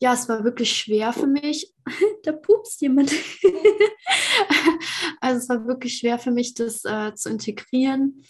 [0.00, 1.72] ja, es war wirklich schwer für mich.
[2.24, 3.10] da pupst jemand.
[5.20, 8.24] also es war wirklich schwer für mich, das äh, zu integrieren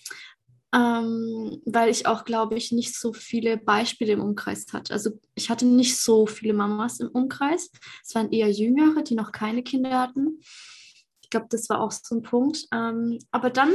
[0.74, 4.92] ähm, weil ich auch, glaube ich, nicht so viele Beispiele im Umkreis hatte.
[4.92, 7.70] Also ich hatte nicht so viele Mamas im Umkreis.
[8.04, 10.40] Es waren eher Jüngere, die noch keine Kinder hatten.
[11.22, 12.66] Ich glaube, das war auch so ein Punkt.
[12.72, 13.72] Ähm, aber dann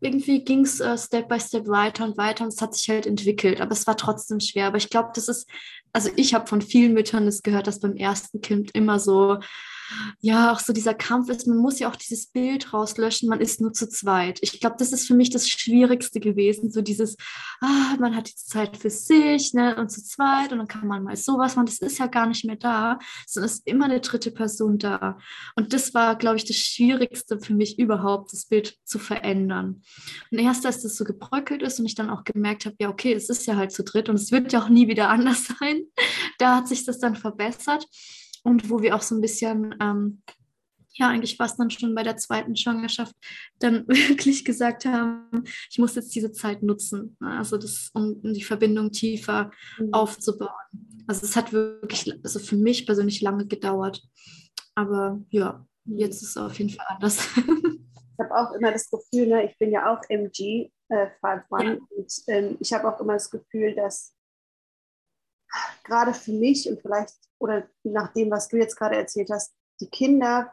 [0.00, 3.06] irgendwie ging es äh, Step by Step weiter und weiter und es hat sich halt
[3.06, 3.60] entwickelt.
[3.60, 4.68] Aber es war trotzdem schwer.
[4.68, 5.46] Aber ich glaube, das ist,
[5.92, 9.38] also ich habe von vielen Müttern das gehört, dass beim ersten Kind immer so
[10.20, 13.60] ja auch so dieser Kampf ist, man muss ja auch dieses Bild rauslöschen, man ist
[13.60, 14.38] nur zu zweit.
[14.42, 17.16] Ich glaube, das ist für mich das Schwierigste gewesen, so dieses,
[17.60, 21.04] ah, man hat die Zeit für sich ne, und zu zweit und dann kann man
[21.04, 24.00] mal sowas machen, das ist ja gar nicht mehr da, sondern es ist immer eine
[24.00, 25.18] dritte Person da.
[25.56, 29.82] Und das war, glaube ich, das Schwierigste für mich überhaupt, das Bild zu verändern.
[30.30, 33.12] Und erst als das so gebröckelt ist und ich dann auch gemerkt habe, ja, okay,
[33.12, 35.84] es ist ja halt zu dritt und es wird ja auch nie wieder anders sein,
[36.38, 37.86] da hat sich das dann verbessert
[38.48, 40.22] und wo wir auch so ein bisschen, ähm,
[40.92, 43.14] ja, eigentlich war es dann schon bei der zweiten Schwangerschaft,
[43.58, 47.38] dann wirklich gesagt haben, ich muss jetzt diese Zeit nutzen, ne?
[47.38, 49.92] also das, um, die Verbindung tiefer mhm.
[49.92, 50.50] aufzubauen.
[51.06, 54.02] Also es hat wirklich, also für mich persönlich lange gedauert.
[54.74, 57.28] Aber ja, jetzt ist es auf jeden Fall anders.
[57.36, 61.76] ich habe auch immer das Gefühl, ne, ich bin ja auch MG äh, 5 ja.
[61.96, 64.14] und ähm, ich habe auch immer das Gefühl, dass
[65.84, 69.88] gerade für mich und vielleicht, oder nach dem, was du jetzt gerade erzählt hast, die
[69.88, 70.52] Kinder,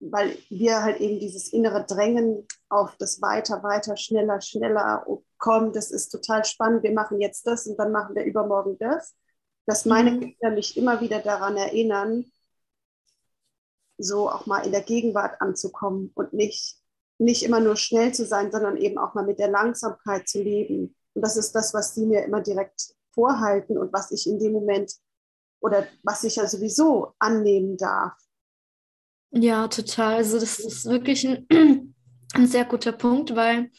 [0.00, 5.72] weil wir halt eben dieses innere Drängen auf das weiter, weiter, schneller, schneller oh, kommen,
[5.72, 9.14] das ist total spannend, wir machen jetzt das und dann machen wir übermorgen das,
[9.66, 10.20] dass meine mhm.
[10.20, 12.24] Kinder mich immer wieder daran erinnern,
[13.98, 16.76] so auch mal in der Gegenwart anzukommen und nicht,
[17.18, 20.94] nicht immer nur schnell zu sein, sondern eben auch mal mit der Langsamkeit zu leben.
[21.14, 24.52] Und das ist das, was sie mir immer direkt vorhalten und was ich in dem
[24.52, 24.92] Moment
[25.60, 28.12] oder was ich ja sowieso annehmen darf.
[29.32, 30.16] Ja, total.
[30.16, 31.46] Also das ist wirklich ein,
[32.34, 33.70] ein sehr guter Punkt, weil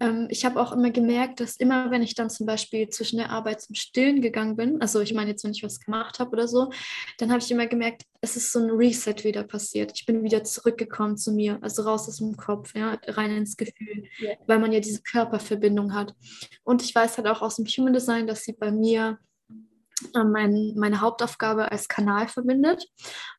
[0.00, 3.30] ähm, ich habe auch immer gemerkt, dass immer, wenn ich dann zum Beispiel zwischen der
[3.30, 6.48] Arbeit zum Stillen gegangen bin, also ich meine jetzt, wenn ich was gemacht habe oder
[6.48, 6.70] so,
[7.18, 9.92] dann habe ich immer gemerkt, es ist so ein Reset wieder passiert.
[9.94, 14.04] Ich bin wieder zurückgekommen zu mir, also raus aus dem Kopf, ja, rein ins Gefühl,
[14.18, 14.32] ja.
[14.46, 16.14] weil man ja diese Körperverbindung hat.
[16.64, 19.18] Und ich weiß halt auch aus dem Human Design, dass sie bei mir
[20.14, 22.86] mein, meine Hauptaufgabe als Kanal verbindet.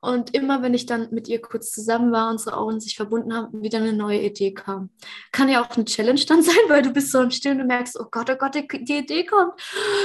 [0.02, 3.62] Und immer, wenn ich dann mit ihr kurz zusammen war, unsere Augen sich verbunden haben,
[3.62, 4.90] wieder eine neue Idee kam.
[5.32, 8.00] Kann ja auch eine Challenge dann sein, weil du bist so im Stillen und merkst,
[8.00, 9.54] oh Gott, oh Gott, die, die Idee kommt.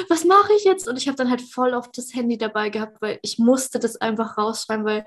[0.09, 0.89] Was mache ich jetzt?
[0.89, 3.97] Und ich habe dann halt voll auf das Handy dabei gehabt, weil ich musste das
[3.97, 5.07] einfach rausschreiben, weil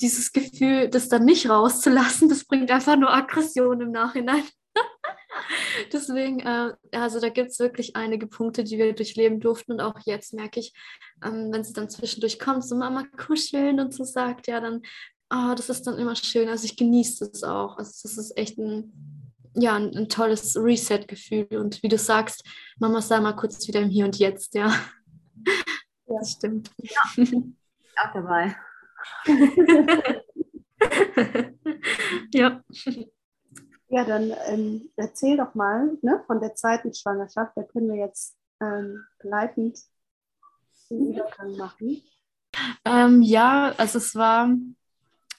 [0.00, 4.44] dieses Gefühl, das dann nicht rauszulassen, das bringt einfach nur Aggression im Nachhinein.
[5.92, 9.72] Deswegen, äh, also da gibt es wirklich einige Punkte, die wir durchleben durften.
[9.72, 10.72] Und auch jetzt merke ich,
[11.24, 14.82] ähm, wenn sie dann zwischendurch kommt, so Mama kuscheln und so sagt, ja, dann,
[15.30, 16.48] oh, das ist dann immer schön.
[16.48, 17.76] Also ich genieße es auch.
[17.78, 18.92] Also das ist echt ein,
[19.54, 21.58] ja, ein, ein tolles Reset-Gefühl.
[21.58, 22.44] Und wie du sagst,
[22.78, 24.68] Mama sei mal kurz wieder im Hier und Jetzt, ja.
[26.08, 26.70] Ja, das stimmt.
[26.78, 27.00] Ja,
[27.96, 28.56] auch dabei.
[32.32, 32.62] Ja,
[33.90, 37.52] dann ähm, erzähl doch mal ne, von der zweiten Schwangerschaft.
[37.56, 39.78] Da können wir jetzt ähm, begleitend
[40.90, 42.02] den Übergang machen.
[42.84, 44.48] Ähm, ja, also es war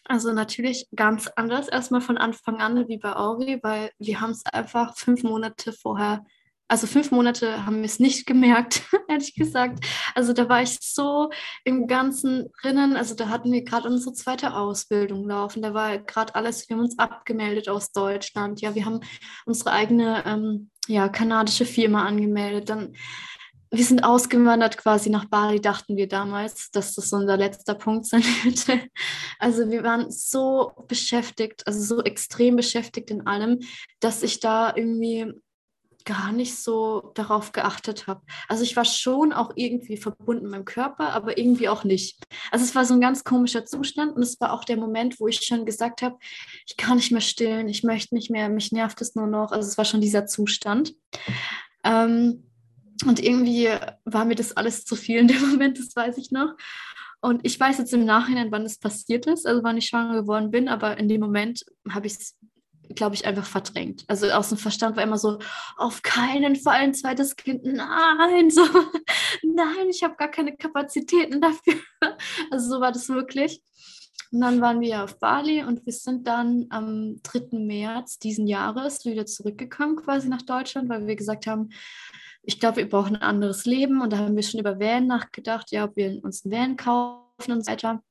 [0.05, 4.45] also natürlich ganz anders erstmal von Anfang an wie bei Auri, weil wir haben es
[4.45, 6.25] einfach fünf Monate vorher,
[6.67, 9.85] also fünf Monate haben wir es nicht gemerkt, ehrlich gesagt.
[10.15, 11.29] Also da war ich so
[11.63, 16.35] im Ganzen drinnen, also da hatten wir gerade unsere zweite Ausbildung laufen, da war gerade
[16.35, 18.99] alles, wir haben uns abgemeldet aus Deutschland, ja, wir haben
[19.45, 22.93] unsere eigene ähm, ja, kanadische Firma angemeldet, dann
[23.69, 28.23] wir sind ausgewandert quasi nach Bali, dachten wir damals, dass das unser letzter Punkt sein
[28.43, 28.87] würde.
[29.39, 33.59] Also wir waren so beschäftigt, also so extrem beschäftigt in allem,
[33.99, 35.33] dass ich da irgendwie
[36.07, 38.21] gar nicht so darauf geachtet habe.
[38.47, 42.23] Also ich war schon auch irgendwie verbunden mit meinem Körper, aber irgendwie auch nicht.
[42.49, 45.27] Also es war so ein ganz komischer Zustand und es war auch der Moment, wo
[45.27, 46.17] ich schon gesagt habe,
[46.65, 49.51] ich kann nicht mehr stillen, ich möchte nicht mehr, mich nervt es nur noch.
[49.51, 50.95] Also es war schon dieser Zustand.
[51.83, 52.45] Ähm,
[53.05, 53.69] und irgendwie
[54.05, 56.55] war mir das alles zu viel in dem Moment, das weiß ich noch.
[57.19, 60.51] Und ich weiß jetzt im Nachhinein, wann es passiert ist, also wann ich schwanger geworden
[60.51, 62.37] bin, aber in dem Moment habe ich es,
[62.97, 64.03] glaube ich, einfach verdrängt.
[64.07, 65.39] Also aus dem Verstand war immer so,
[65.77, 68.63] auf keinen Fall ein zweites Kind, nein, so,
[69.43, 71.75] nein, ich habe gar keine Kapazitäten dafür.
[72.51, 73.61] Also so war das wirklich.
[74.31, 77.57] Und dann waren wir auf Bali und wir sind dann am 3.
[77.57, 81.69] März diesen Jahres wieder zurückgekommen, quasi nach Deutschland, weil wir gesagt haben,
[82.43, 84.01] ich glaube, wir brauchen ein anderes Leben.
[84.01, 87.51] Und da haben wir schon über Van nachgedacht, ja, ob wir uns einen Van kaufen
[87.51, 88.01] und so weiter.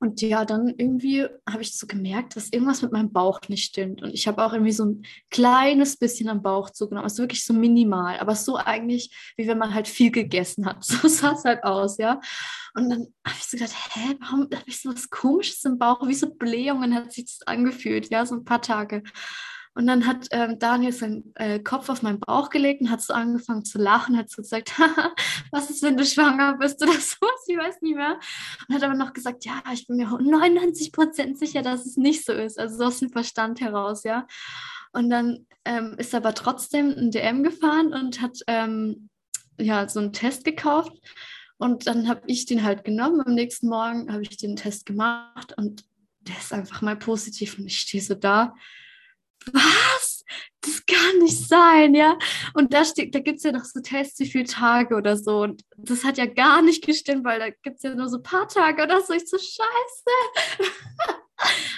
[0.00, 4.00] Und ja, dann irgendwie habe ich so gemerkt, dass irgendwas mit meinem Bauch nicht stimmt.
[4.00, 7.04] Und ich habe auch irgendwie so ein kleines bisschen am Bauch zugenommen.
[7.04, 10.84] Also wirklich so minimal, aber so eigentlich, wie wenn man halt viel gegessen hat.
[10.88, 12.20] So sah es halt aus, ja.
[12.74, 16.06] Und dann habe ich so gedacht, hä, warum habe ich so was Komisches im Bauch?
[16.06, 19.02] Wie so Blähungen hat sich das angefühlt, ja, so ein paar Tage.
[19.78, 23.14] Und dann hat ähm, Daniel seinen äh, Kopf auf meinen Bauch gelegt und hat so
[23.14, 24.72] angefangen zu lachen, hat so gesagt,
[25.52, 28.18] was ist, wenn du schwanger bist oder sowas, ich weiß nicht mehr.
[28.66, 32.24] Und hat aber noch gesagt, ja, ich bin mir 99 Prozent sicher, dass es nicht
[32.24, 34.26] so ist, also so aus dem Verstand heraus, ja.
[34.90, 39.08] Und dann ähm, ist er aber trotzdem ein DM gefahren und hat ähm,
[39.60, 40.92] ja so einen Test gekauft.
[41.56, 43.20] Und dann habe ich den halt genommen.
[43.24, 45.84] Am nächsten Morgen habe ich den Test gemacht und
[46.22, 48.54] der ist einfach mal positiv und ich stehe so da
[49.52, 50.24] was?
[50.60, 52.18] Das kann nicht sein, ja.
[52.54, 55.42] Und da da gibt es ja noch so Tests, wie viele Tage oder so.
[55.42, 58.22] Und das hat ja gar nicht gestimmt, weil da gibt es ja nur so ein
[58.22, 59.12] paar Tage oder so.
[59.14, 60.58] Ich so, scheiße.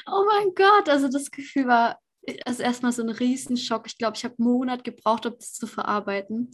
[0.06, 0.88] oh mein Gott.
[0.88, 1.98] Also das Gefühl war
[2.44, 3.86] also erstmal so ein Riesenschock.
[3.86, 6.50] Ich glaube, ich habe einen Monat gebraucht, um das zu verarbeiten.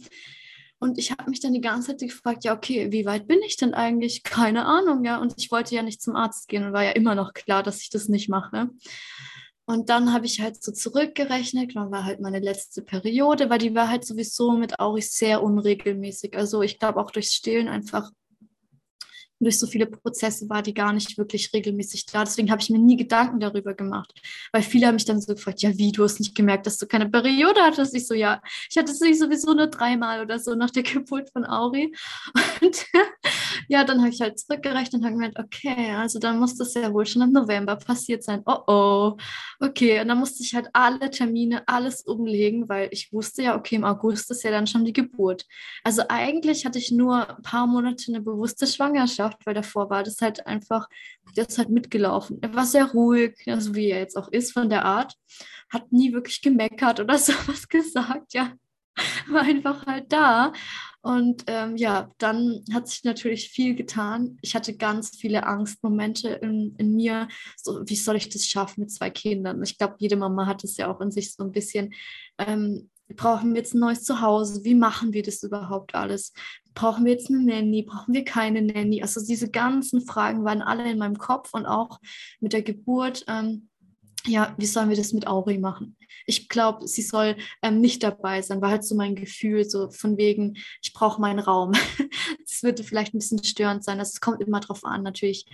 [0.79, 3.57] Und ich habe mich dann die ganze Zeit gefragt, ja, okay, wie weit bin ich
[3.57, 4.23] denn eigentlich?
[4.23, 5.17] Keine Ahnung, ja.
[5.17, 7.81] Und ich wollte ja nicht zum Arzt gehen und war ja immer noch klar, dass
[7.81, 8.69] ich das nicht mache.
[9.69, 13.75] Und dann habe ich halt so zurückgerechnet, dann war halt meine letzte Periode, weil die
[13.75, 16.37] war halt sowieso mit Auris sehr unregelmäßig.
[16.37, 18.09] Also ich glaube auch durchs Stillen einfach
[19.39, 22.23] durch so viele Prozesse war die gar nicht wirklich regelmäßig da.
[22.23, 24.13] Deswegen habe ich mir nie Gedanken darüber gemacht.
[24.51, 26.87] Weil viele haben mich dann so gefragt, ja, wie, du hast nicht gemerkt, dass du
[26.87, 27.95] keine Periode hattest?
[27.95, 31.45] Ich so, ja, ich hatte es sowieso nur dreimal oder so nach der Geburt von
[31.45, 31.93] Auri.
[32.61, 32.85] Und
[33.67, 36.93] ja, dann habe ich halt zurückgerechnet und habe gemerkt, okay, also dann muss das ja
[36.93, 38.41] wohl schon im November passiert sein.
[38.45, 39.17] Oh oh.
[39.59, 43.75] Okay, und dann musste ich halt alle Termine, alles umlegen, weil ich wusste ja, okay,
[43.75, 45.45] im August ist ja dann schon die Geburt.
[45.83, 50.03] Also eigentlich hatte ich nur ein paar Monate eine bewusste Schwangerschaft geschafft, weil davor war
[50.03, 50.87] das halt einfach,
[51.35, 52.39] der ist halt mitgelaufen.
[52.41, 55.15] Er war sehr ruhig, also wie er jetzt auch ist von der Art,
[55.69, 58.53] hat nie wirklich gemeckert oder sowas gesagt, ja.
[59.29, 60.51] War einfach halt da.
[61.01, 64.39] Und ähm, ja, dann hat sich natürlich viel getan.
[64.41, 67.27] Ich hatte ganz viele Angstmomente in, in mir.
[67.57, 69.61] So, wie soll ich das schaffen mit zwei Kindern?
[69.61, 71.93] Ich glaube, jede Mama hat es ja auch in sich so ein bisschen.
[72.39, 74.63] Ähm, brauchen wir jetzt ein neues Zuhause?
[74.63, 76.33] Wie machen wir das überhaupt alles?
[76.77, 79.01] Brauchen wir jetzt eine Nanny, brauchen wir keine Nanny?
[79.01, 81.99] Also diese ganzen Fragen waren alle in meinem Kopf und auch
[82.39, 83.25] mit der Geburt.
[83.27, 83.69] Ähm,
[84.27, 85.97] ja, wie sollen wir das mit Auri machen?
[86.27, 90.17] Ich glaube, sie soll ähm, nicht dabei sein, war halt so mein Gefühl, so von
[90.17, 91.73] wegen, ich brauche meinen Raum.
[92.49, 93.99] Das würde vielleicht ein bisschen störend sein.
[93.99, 95.45] Also es kommt immer darauf an, natürlich,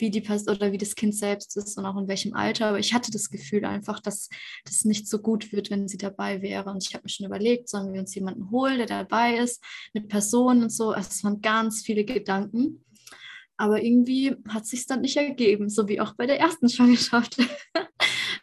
[0.00, 2.68] wie die Person oder wie das Kind selbst ist und auch in welchem Alter.
[2.68, 4.28] Aber ich hatte das Gefühl einfach, dass
[4.64, 6.70] das nicht so gut wird, wenn sie dabei wäre.
[6.70, 10.08] Und ich habe mir schon überlegt, sollen wir uns jemanden holen, der dabei ist, mit
[10.08, 10.90] Personen und so.
[10.90, 12.84] Also es waren ganz viele Gedanken.
[13.56, 17.36] Aber irgendwie hat sich dann nicht ergeben, so wie auch bei der ersten Schwangerschaft.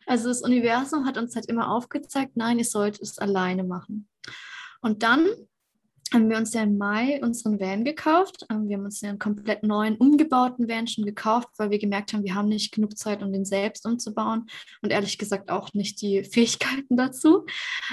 [0.05, 4.07] also das Universum hat uns halt immer aufgezeigt, nein, ihr sollt es alleine machen.
[4.81, 5.27] Und dann
[6.13, 8.45] haben wir uns ja im Mai unseren Van gekauft.
[8.49, 12.23] Ähm, wir haben uns einen komplett neuen, umgebauten Van schon gekauft, weil wir gemerkt haben,
[12.23, 14.47] wir haben nicht genug Zeit, um den selbst umzubauen
[14.81, 17.45] und ehrlich gesagt auch nicht die Fähigkeiten dazu.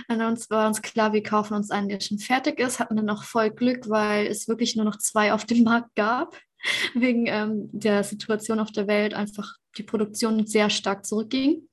[0.09, 3.11] Und uns war uns klar, wir kaufen uns einen, der schon fertig ist, hatten dann
[3.11, 6.37] auch voll Glück, weil es wirklich nur noch zwei auf dem Markt gab,
[6.95, 11.69] wegen ähm, der Situation auf der Welt einfach die Produktion sehr stark zurückging.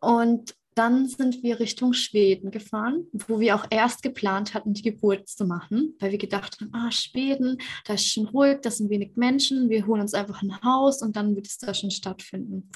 [0.00, 5.28] Und dann sind wir Richtung Schweden gefahren, wo wir auch erst geplant hatten, die Geburt
[5.28, 9.16] zu machen, weil wir gedacht haben, ah, Schweden, da ist schon ruhig, da sind wenig
[9.16, 12.70] Menschen, wir holen uns einfach ein Haus und dann wird es da schon stattfinden.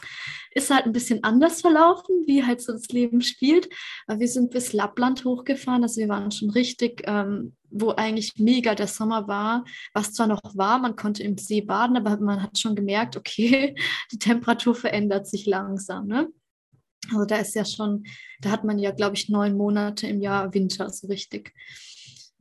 [0.51, 3.69] Ist halt ein bisschen anders verlaufen, wie halt so das Leben spielt.
[4.07, 8.75] Aber wir sind bis Lappland hochgefahren, also wir waren schon richtig, ähm, wo eigentlich mega
[8.75, 12.59] der Sommer war, was zwar noch war, man konnte im See baden, aber man hat
[12.59, 13.77] schon gemerkt, okay,
[14.13, 16.07] die Temperatur verändert sich langsam.
[16.07, 16.29] Ne?
[17.13, 18.05] Also da ist ja schon,
[18.41, 21.53] da hat man ja, glaube ich, neun Monate im Jahr Winter, so richtig.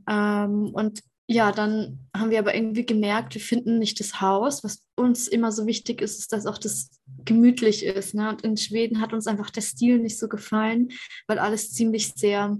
[0.07, 4.64] Ähm, und ja, dann haben wir aber irgendwie gemerkt, wir finden nicht das Haus.
[4.64, 6.89] Was uns immer so wichtig ist, ist, dass auch das
[7.24, 8.14] gemütlich ist.
[8.14, 8.30] Ne?
[8.30, 10.89] Und in Schweden hat uns einfach der Stil nicht so gefallen,
[11.28, 12.57] weil alles ziemlich sehr,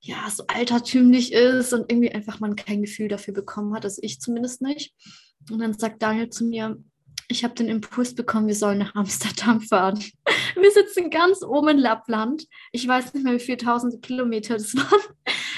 [0.00, 4.20] ja, so altertümlich ist und irgendwie einfach man kein Gefühl dafür bekommen hat, also ich
[4.20, 4.92] zumindest nicht.
[5.50, 6.76] Und dann sagt Daniel zu mir,
[7.28, 10.02] ich habe den Impuls bekommen, wir sollen nach Amsterdam fahren.
[10.56, 12.46] Wir sitzen ganz oben in Lappland.
[12.70, 15.00] Ich weiß nicht mehr, wie viele tausende Kilometer das waren.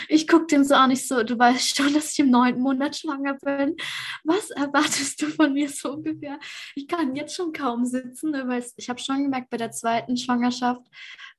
[0.08, 2.96] Ich gucke dem so an, ich so, du weißt schon, dass ich im neunten Monat
[2.96, 3.76] schwanger bin.
[4.24, 6.38] Was erwartest du von mir so ungefähr?
[6.74, 10.16] Ich kann jetzt schon kaum sitzen, ne, weil ich habe schon gemerkt, bei der zweiten
[10.16, 10.82] Schwangerschaft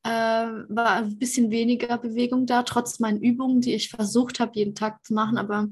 [0.04, 4.76] äh, war ein bisschen weniger Bewegung da, trotz meinen Übungen, die ich versucht habe, jeden
[4.76, 5.38] Tag zu machen.
[5.38, 5.68] Aber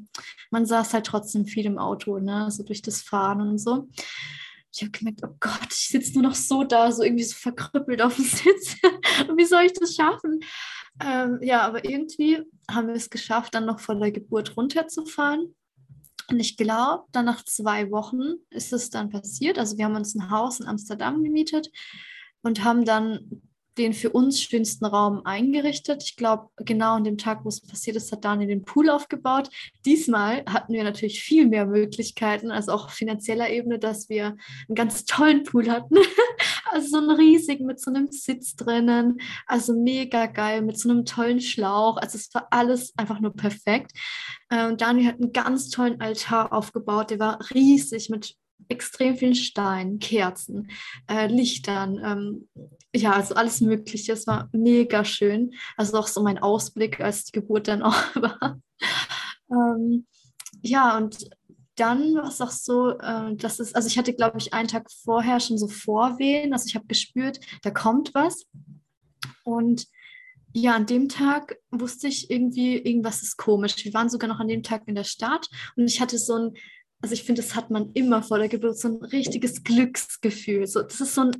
[0.49, 2.49] man saß halt trotzdem viel im Auto, ne?
[2.49, 3.88] so durch das Fahren und so
[4.76, 8.01] ich habe gemerkt, oh Gott, ich sitze nur noch so da, so irgendwie so verkrüppelt
[8.01, 8.76] auf dem Sitz.
[9.28, 10.41] Und wie soll ich das schaffen?
[11.01, 15.55] Ähm, ja, aber irgendwie haben wir es geschafft, dann noch vor der Geburt runterzufahren.
[16.30, 19.57] Und ich glaube, dann nach zwei Wochen ist es dann passiert.
[19.59, 21.69] Also wir haben uns ein Haus in Amsterdam gemietet
[22.41, 23.41] und haben dann
[23.78, 26.03] den für uns schönsten Raum eingerichtet.
[26.03, 29.49] Ich glaube, genau an dem Tag, wo es passiert ist, hat Daniel den Pool aufgebaut.
[29.86, 34.76] Diesmal hatten wir natürlich viel mehr Möglichkeiten, also auch auf finanzieller Ebene, dass wir einen
[34.76, 35.95] ganz tollen Pool hatten.
[36.71, 41.05] also so einen riesigen mit so einem Sitz drinnen, also mega geil, mit so einem
[41.05, 41.97] tollen Schlauch.
[41.97, 43.91] Also es war alles einfach nur perfekt.
[44.49, 48.36] Äh, und Daniel hat einen ganz tollen Altar aufgebaut, der war riesig mit
[48.69, 50.69] extrem vielen Steinen, Kerzen,
[51.07, 52.49] äh, Lichtern, ähm,
[52.96, 54.14] ja, also alles Mögliche.
[54.14, 55.54] Es war mega schön.
[55.78, 58.60] Also auch so mein Ausblick, als die Geburt dann auch war.
[59.52, 60.06] ähm,
[60.62, 61.30] ja, und
[61.76, 64.89] dann war es auch so, äh, dass es, also ich hatte, glaube ich, einen Tag
[64.89, 66.54] vorher schon so Vorwehen.
[66.54, 68.46] Also ich habe gespürt, da kommt was.
[69.43, 69.88] Und
[70.54, 73.76] ja, an dem Tag wusste ich irgendwie, irgendwas ist komisch.
[73.84, 76.54] Wir waren sogar noch an dem Tag in der Stadt und ich hatte so ein
[77.02, 80.66] also ich finde, das hat man immer vor der Geburt, so ein richtiges Glücksgefühl.
[80.66, 81.32] So, das ist so ein,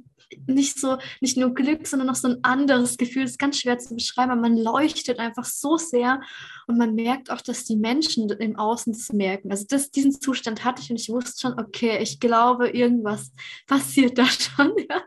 [0.47, 3.23] nicht so, nicht nur Glück, sondern noch so ein anderes Gefühl.
[3.23, 6.21] Das ist ganz schwer zu beschreiben, aber man leuchtet einfach so sehr
[6.67, 9.51] und man merkt auch, dass die Menschen im Außen das merken.
[9.51, 13.32] Also das, diesen Zustand hatte ich und ich wusste schon, okay, ich glaube, irgendwas
[13.67, 14.73] passiert da schon.
[14.89, 15.01] Ja?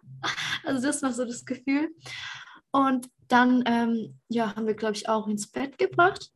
[0.65, 1.89] Also das war so das Gefühl.
[2.71, 6.31] Und dann ähm, ja, haben wir, glaube ich, auch ins Bett gebracht.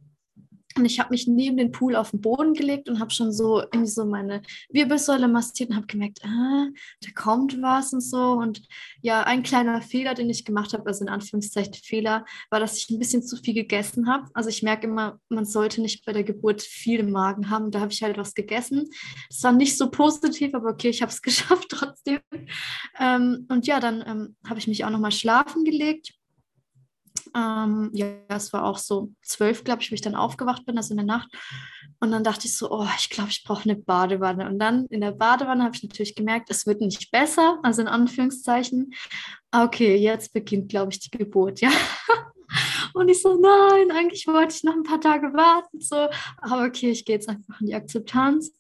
[0.77, 3.61] Und ich habe mich neben den Pool auf den Boden gelegt und habe schon so
[3.61, 6.69] irgendwie so meine Wirbelsäule massiert und habe gemerkt, ah,
[7.01, 8.33] da kommt was und so.
[8.33, 8.63] Und
[9.01, 12.91] ja, ein kleiner Fehler, den ich gemacht habe, also in Anführungszeichen Fehler, war, dass ich
[12.91, 14.29] ein bisschen zu viel gegessen habe.
[14.35, 17.71] Also ich merke immer, man sollte nicht bei der Geburt viel im Magen haben.
[17.71, 18.89] Da habe ich halt was gegessen.
[19.29, 22.21] Das war nicht so positiv, aber okay, ich habe es geschafft trotzdem.
[22.99, 26.15] Ähm, und ja, dann ähm, habe ich mich auch nochmal schlafen gelegt
[27.35, 30.93] ähm, ja, es war auch so zwölf, glaube ich, wo ich dann aufgewacht bin, also
[30.93, 31.31] in der Nacht.
[32.01, 34.49] Und dann dachte ich so, oh, ich glaube, ich brauche eine Badewanne.
[34.49, 37.89] Und dann in der Badewanne habe ich natürlich gemerkt, es wird nicht besser, also in
[37.89, 38.93] Anführungszeichen.
[39.53, 41.71] Okay, jetzt beginnt, glaube ich, die Geburt, ja.
[42.95, 46.09] Und ich so, nein, eigentlich wollte ich noch ein paar Tage warten, so.
[46.39, 48.53] Aber okay, ich gehe jetzt einfach in die Akzeptanz.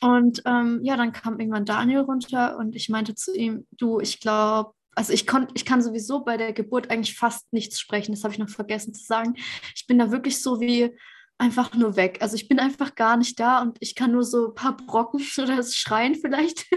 [0.00, 4.18] Und ähm, ja, dann kam irgendwann Daniel runter und ich meinte zu ihm, du, ich
[4.18, 8.24] glaube, also ich, kon, ich kann sowieso bei der Geburt eigentlich fast nichts sprechen, das
[8.24, 9.34] habe ich noch vergessen zu sagen.
[9.74, 10.94] Ich bin da wirklich so wie
[11.38, 12.18] einfach nur weg.
[12.20, 15.20] Also ich bin einfach gar nicht da und ich kann nur so ein paar Brocken
[15.38, 16.66] oder schreien vielleicht.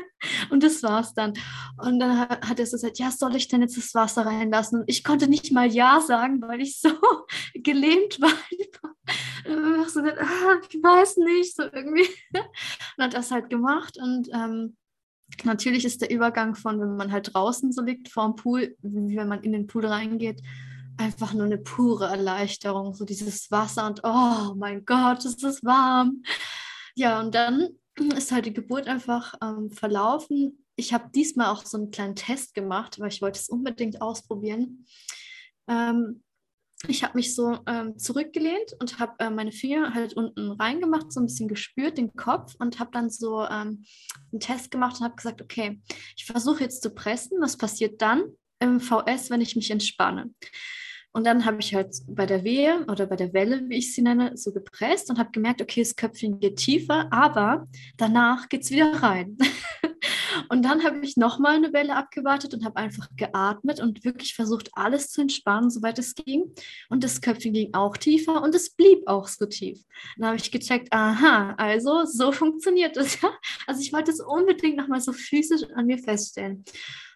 [0.49, 1.33] Und das war's dann.
[1.77, 4.79] Und dann hat er so gesagt, ja, soll ich denn jetzt das Wasser reinlassen?
[4.79, 6.89] Und ich konnte nicht mal Ja sagen, weil ich so
[7.53, 8.31] gelähmt war.
[8.49, 8.71] Ich
[9.91, 12.07] so ah, ich weiß nicht, so irgendwie.
[12.97, 14.75] Und hat das halt gemacht und ähm,
[15.43, 19.17] Natürlich ist der Übergang von, wenn man halt draußen so liegt vor dem Pool, wie
[19.17, 20.41] wenn man in den Pool reingeht,
[20.97, 26.23] einfach nur eine pure Erleichterung, so dieses Wasser und oh mein Gott, ist das warm.
[26.95, 27.69] Ja, und dann
[28.15, 30.65] ist halt die Geburt einfach ähm, verlaufen.
[30.75, 34.85] Ich habe diesmal auch so einen kleinen Test gemacht, weil ich wollte es unbedingt ausprobieren.
[35.67, 36.23] Ähm,
[36.87, 41.19] ich habe mich so ähm, zurückgelehnt und habe äh, meine Finger halt unten reingemacht, so
[41.19, 43.85] ein bisschen gespürt, den Kopf und habe dann so ähm,
[44.31, 45.81] einen Test gemacht und habe gesagt, okay,
[46.15, 47.39] ich versuche jetzt zu pressen.
[47.41, 48.23] Was passiert dann
[48.59, 50.31] im VS, wenn ich mich entspanne?
[51.11, 54.01] Und dann habe ich halt bei der Wehe oder bei der Welle, wie ich sie
[54.01, 58.71] nenne, so gepresst und habe gemerkt, okay, das Köpfchen geht tiefer, aber danach geht es
[58.71, 59.37] wieder rein.
[60.49, 64.69] und dann habe ich nochmal eine Welle abgewartet und habe einfach geatmet und wirklich versucht,
[64.73, 66.53] alles zu entspannen, soweit es ging.
[66.89, 69.83] Und das Köpfchen ging auch tiefer und es blieb auch so tief.
[70.17, 73.29] Dann habe ich gecheckt, aha, also so funktioniert das ja.
[73.67, 76.63] Also ich wollte es unbedingt nochmal so physisch an mir feststellen.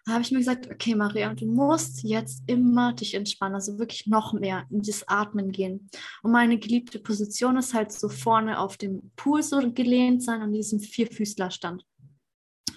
[0.06, 4.06] Da habe ich mir gesagt, okay, Maria, du musst jetzt immer dich entspannen, also wirklich
[4.06, 5.90] noch mehr in das Atmen gehen.
[6.22, 10.52] Und meine geliebte Position ist halt so vorne auf dem Pool so gelehnt sein, an
[10.52, 11.84] diesem Vierfüßlerstand.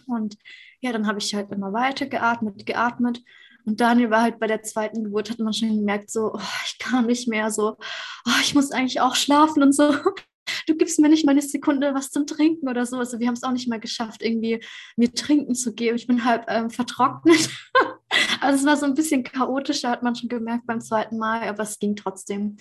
[0.07, 0.37] Und
[0.81, 3.21] ja, dann habe ich halt immer weiter geatmet, geatmet.
[3.65, 6.77] Und Daniel war halt bei der zweiten Geburt, hat man schon gemerkt, so, oh, ich
[6.79, 7.77] kann nicht mehr, so,
[8.25, 9.93] oh, ich muss eigentlich auch schlafen und so
[10.67, 12.97] du gibst mir nicht mal eine Sekunde was zum Trinken oder so.
[12.97, 14.63] Also wir haben es auch nicht mal geschafft, irgendwie
[14.95, 15.95] mir Trinken zu geben.
[15.95, 17.49] Ich bin halb ähm, vertrocknet.
[18.41, 21.63] also es war so ein bisschen chaotischer, hat man schon gemerkt beim zweiten Mal, aber
[21.63, 22.57] es ging trotzdem.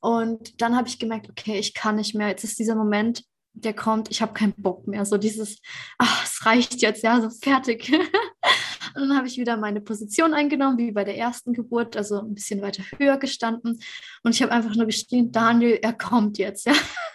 [0.00, 2.28] Und dann habe ich gemerkt, okay, ich kann nicht mehr.
[2.28, 3.22] Jetzt ist dieser Moment,
[3.52, 5.04] der kommt, ich habe keinen Bock mehr.
[5.04, 5.58] So dieses,
[5.98, 7.90] ach, es reicht jetzt, ja, so fertig.
[8.94, 12.34] Und dann habe ich wieder meine Position eingenommen, wie bei der ersten Geburt, also ein
[12.34, 13.80] bisschen weiter höher gestanden.
[14.22, 16.72] Und ich habe einfach nur geschrien, Daniel, er kommt jetzt, ja.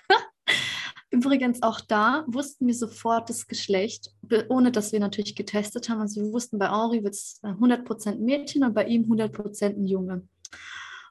[1.12, 4.12] Übrigens auch da wussten wir sofort das Geschlecht,
[4.50, 6.02] ohne dass wir natürlich getestet haben.
[6.02, 10.28] Also wir wussten, bei Henri wird es 100% Mädchen und bei ihm 100% ein Junge.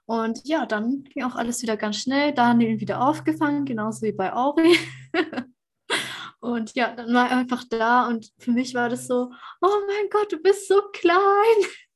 [0.07, 2.33] Und ja, dann ging auch alles wieder ganz schnell.
[2.33, 4.77] Daniel wieder aufgefangen, genauso wie bei Auri.
[6.41, 9.33] und ja, dann war er einfach da und für mich war das so,
[9.63, 11.17] oh mein Gott, du bist so klein.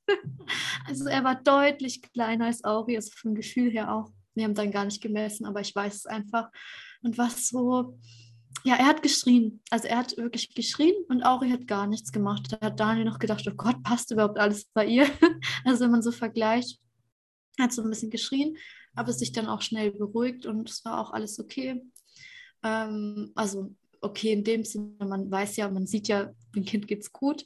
[0.87, 4.11] also er war deutlich kleiner als Auri, also vom Gefühl her auch.
[4.35, 6.49] Wir haben dann gar nicht gemessen, aber ich weiß es einfach
[7.03, 7.99] und was so,
[8.65, 9.61] ja, er hat geschrien.
[9.71, 12.47] Also er hat wirklich geschrien und Auri hat gar nichts gemacht.
[12.51, 15.07] Da hat Daniel noch gedacht, oh Gott, passt überhaupt alles bei ihr?
[15.65, 16.81] also wenn man so vergleicht,
[17.59, 18.57] hat so ein bisschen geschrien,
[18.95, 21.83] aber sich dann auch schnell beruhigt und es war auch alles okay.
[22.63, 27.13] Ähm, also okay in dem Sinne, man weiß ja, man sieht ja, dem Kind geht's
[27.13, 27.45] gut.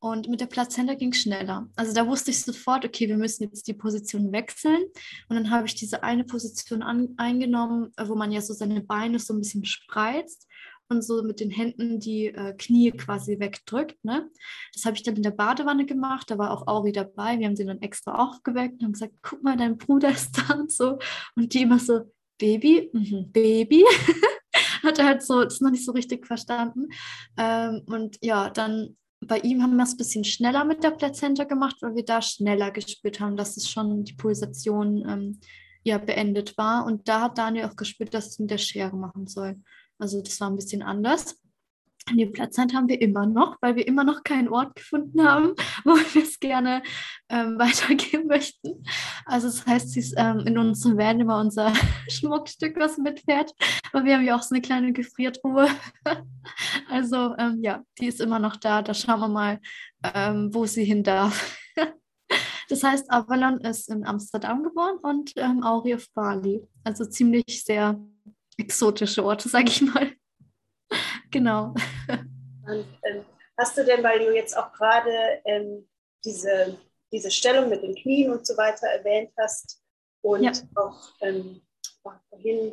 [0.00, 1.68] Und mit der Plazenta ging es schneller.
[1.76, 4.82] Also da wusste ich sofort, okay, wir müssen jetzt die Position wechseln.
[5.28, 9.20] Und dann habe ich diese eine Position an, eingenommen, wo man ja so seine Beine
[9.20, 10.48] so ein bisschen spreizt
[10.92, 14.04] und so mit den Händen die äh, Knie quasi wegdrückt.
[14.04, 14.30] Ne?
[14.72, 16.30] Das habe ich dann in der Badewanne gemacht.
[16.30, 17.38] Da war auch Auri dabei.
[17.38, 20.54] Wir haben sie dann extra aufgeweckt und haben gesagt, guck mal, dein Bruder ist da
[20.54, 20.98] und so.
[21.34, 22.02] Und die immer so,
[22.38, 23.84] Baby, mhm, Baby.
[24.82, 26.88] Hat er halt so, das noch nicht so richtig verstanden.
[27.36, 31.44] Ähm, und ja, dann bei ihm haben wir es ein bisschen schneller mit der Plazenta
[31.44, 35.40] gemacht, weil wir da schneller gespürt haben, dass es schon die Pulsation ähm,
[35.84, 36.84] ja beendet war.
[36.84, 39.60] Und da hat Daniel auch gespürt, dass es mit der Schere machen soll.
[40.02, 41.40] Also das war ein bisschen anders.
[42.10, 45.92] Die Plazenta haben wir immer noch, weil wir immer noch keinen Ort gefunden haben, wo
[45.94, 46.82] wir es gerne
[47.28, 48.84] ähm, weitergeben möchten.
[49.26, 51.72] Also das heißt, sie ist ähm, in unserem Van immer unser
[52.08, 53.52] Schmuckstück, was mitfährt.
[53.92, 55.68] Aber wir haben ja auch so eine kleine Gefriertruhe.
[56.90, 58.82] also ähm, ja, die ist immer noch da.
[58.82, 59.60] Da schauen wir mal,
[60.02, 61.56] ähm, wo sie hin darf.
[62.68, 66.60] das heißt, Avalon ist in Amsterdam geboren und ähm, Auri auf Bali.
[66.82, 68.00] Also ziemlich sehr
[68.62, 70.12] exotische Orte, sage ich mal.
[71.30, 71.74] genau.
[72.66, 73.24] Und, ähm,
[73.58, 75.88] hast du denn, weil du jetzt auch gerade ähm,
[76.24, 76.78] diese,
[77.12, 79.82] diese Stellung mit den Knien und so weiter erwähnt hast
[80.22, 80.52] und ja.
[80.76, 81.60] auch ähm,
[82.02, 82.72] vorhin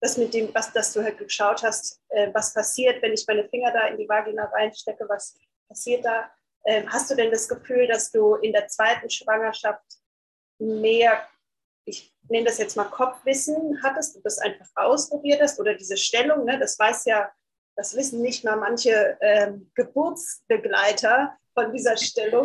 [0.00, 3.48] das mit dem, was dass du halt geschaut hast, äh, was passiert, wenn ich meine
[3.48, 5.36] Finger da in die Vagina reinstecke, was
[5.68, 6.30] passiert da?
[6.64, 9.84] Ähm, hast du denn das Gefühl, dass du in der zweiten Schwangerschaft
[10.58, 11.26] mehr,
[11.90, 16.44] ich nenne das jetzt mal Kopfwissen hattest, du das einfach ausprobiert hast oder diese Stellung,
[16.44, 17.30] ne, das weiß ja
[17.80, 22.44] das wissen nicht mal manche ähm, Geburtsbegleiter von dieser Stellung.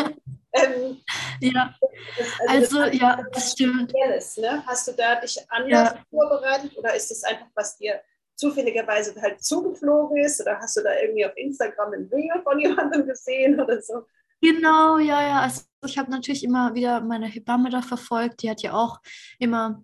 [0.53, 1.01] Ähm,
[1.41, 1.75] ja,
[2.17, 3.93] das, also, also ja, das stimmt.
[4.37, 4.63] ne?
[4.65, 6.03] Hast du da dich anders ja.
[6.09, 7.99] vorbereitet oder ist das einfach, was dir
[8.37, 13.05] zufälligerweise halt zugeflogen ist oder hast du da irgendwie auf Instagram ein Video von jemandem
[13.05, 14.05] gesehen oder so?
[14.41, 15.41] Genau, ja, ja.
[15.41, 18.43] Also ich habe natürlich immer wieder meine Hebamme da verfolgt.
[18.43, 18.99] Die hat ja auch
[19.39, 19.83] immer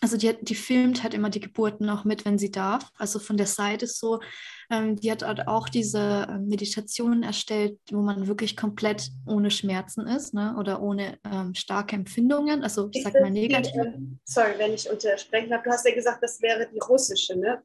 [0.00, 2.90] also die, die filmt halt immer die Geburten auch mit, wenn sie darf.
[2.96, 4.20] Also von der Seite so.
[4.70, 10.06] Ähm, die hat halt auch diese ähm, Meditationen erstellt, wo man wirklich komplett ohne Schmerzen
[10.06, 10.56] ist ne?
[10.58, 12.62] oder ohne ähm, starke Empfindungen.
[12.62, 13.72] Also ich sag mal negativ.
[13.72, 15.62] Die, sorry, wenn ich untersprechen habe.
[15.64, 17.62] Du hast ja gesagt, das wäre die russische, ne?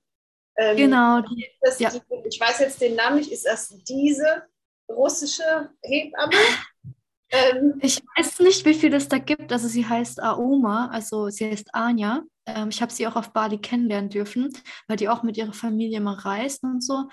[0.58, 1.22] Ähm, genau.
[1.22, 1.90] Die, das, ja.
[1.90, 3.32] die, ich weiß jetzt den Namen nicht.
[3.32, 4.44] Ist das diese
[4.90, 6.34] russische Hebamme?
[7.30, 9.52] Ähm, ich weiß nicht, wie viel es da gibt.
[9.52, 12.24] Also sie heißt Aoma, also sie heißt Anja.
[12.46, 14.50] Ähm, ich habe sie auch auf Bali kennenlernen dürfen,
[14.88, 17.10] weil die auch mit ihrer Familie mal reist und so.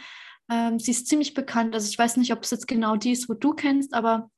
[0.51, 1.75] Ähm, sie ist ziemlich bekannt.
[1.75, 4.31] Also ich weiß nicht, ob es jetzt genau die ist, wo du kennst, aber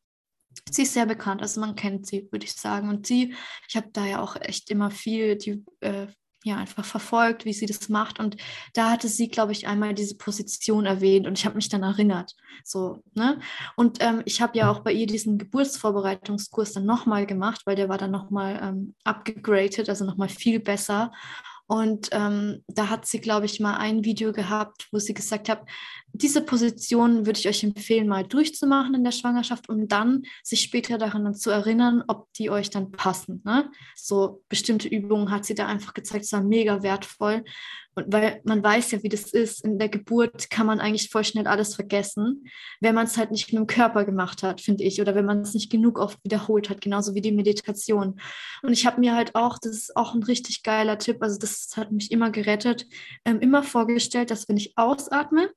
[0.70, 1.42] sie ist sehr bekannt.
[1.42, 2.88] Also man kennt sie, würde ich sagen.
[2.88, 3.34] Und sie,
[3.68, 6.06] ich habe da ja auch echt immer viel die äh,
[6.46, 8.18] ja einfach verfolgt, wie sie das macht.
[8.20, 8.36] Und
[8.74, 12.34] da hatte sie, glaube ich, einmal diese Position erwähnt und ich habe mich dann erinnert.
[12.64, 13.40] So, ne?
[13.76, 17.88] Und ähm, ich habe ja auch bei ihr diesen Geburtsvorbereitungskurs dann nochmal gemacht, weil der
[17.88, 21.12] war dann nochmal ähm, abgegradet, also nochmal viel besser.
[21.68, 25.62] Und ähm, da hat sie, glaube ich, mal ein Video gehabt, wo sie gesagt hat,
[26.18, 30.98] diese Position würde ich euch empfehlen, mal durchzumachen in der Schwangerschaft, um dann sich später
[30.98, 33.42] daran zu erinnern, ob die euch dann passen.
[33.44, 33.70] Ne?
[33.94, 37.44] So bestimmte Übungen hat sie da einfach gezeigt, es war mega wertvoll.
[37.98, 41.24] Und weil man weiß ja, wie das ist, in der Geburt kann man eigentlich voll
[41.24, 42.44] schnell alles vergessen,
[42.80, 45.40] wenn man es halt nicht mit dem Körper gemacht hat, finde ich, oder wenn man
[45.40, 48.20] es nicht genug oft wiederholt hat, genauso wie die Meditation.
[48.62, 51.70] Und ich habe mir halt auch, das ist auch ein richtig geiler Tipp, also das
[51.74, 52.86] hat mich immer gerettet,
[53.24, 55.50] ähm, immer vorgestellt, dass wenn ich ausatme,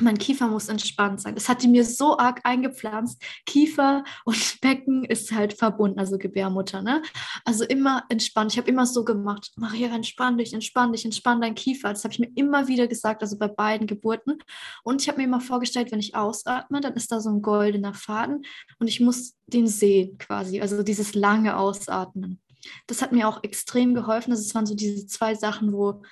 [0.00, 1.34] mein Kiefer muss entspannt sein.
[1.34, 3.22] Das hat die mir so arg eingepflanzt.
[3.44, 7.02] Kiefer und Becken ist halt verbunden, also Gebärmutter, ne?
[7.44, 8.52] Also immer entspannt.
[8.52, 11.90] Ich habe immer so gemacht, Maria, entspann dich, entspann dich, entspann dein Kiefer.
[11.90, 14.38] Das habe ich mir immer wieder gesagt, also bei beiden Geburten.
[14.82, 17.94] Und ich habe mir immer vorgestellt, wenn ich ausatme, dann ist da so ein goldener
[17.94, 18.44] Faden
[18.78, 22.40] und ich muss den sehen quasi, also dieses lange Ausatmen.
[22.86, 24.30] Das hat mir auch extrem geholfen.
[24.30, 26.02] Das waren so diese zwei Sachen, wo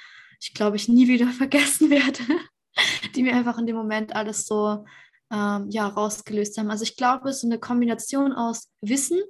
[0.41, 2.23] ich glaube ich nie wieder vergessen werde
[3.17, 4.85] die mir einfach in dem Moment alles so
[5.33, 6.71] ähm, ja, rausgelöst haben.
[6.71, 9.21] Also ich glaube, so eine Kombination aus Wissen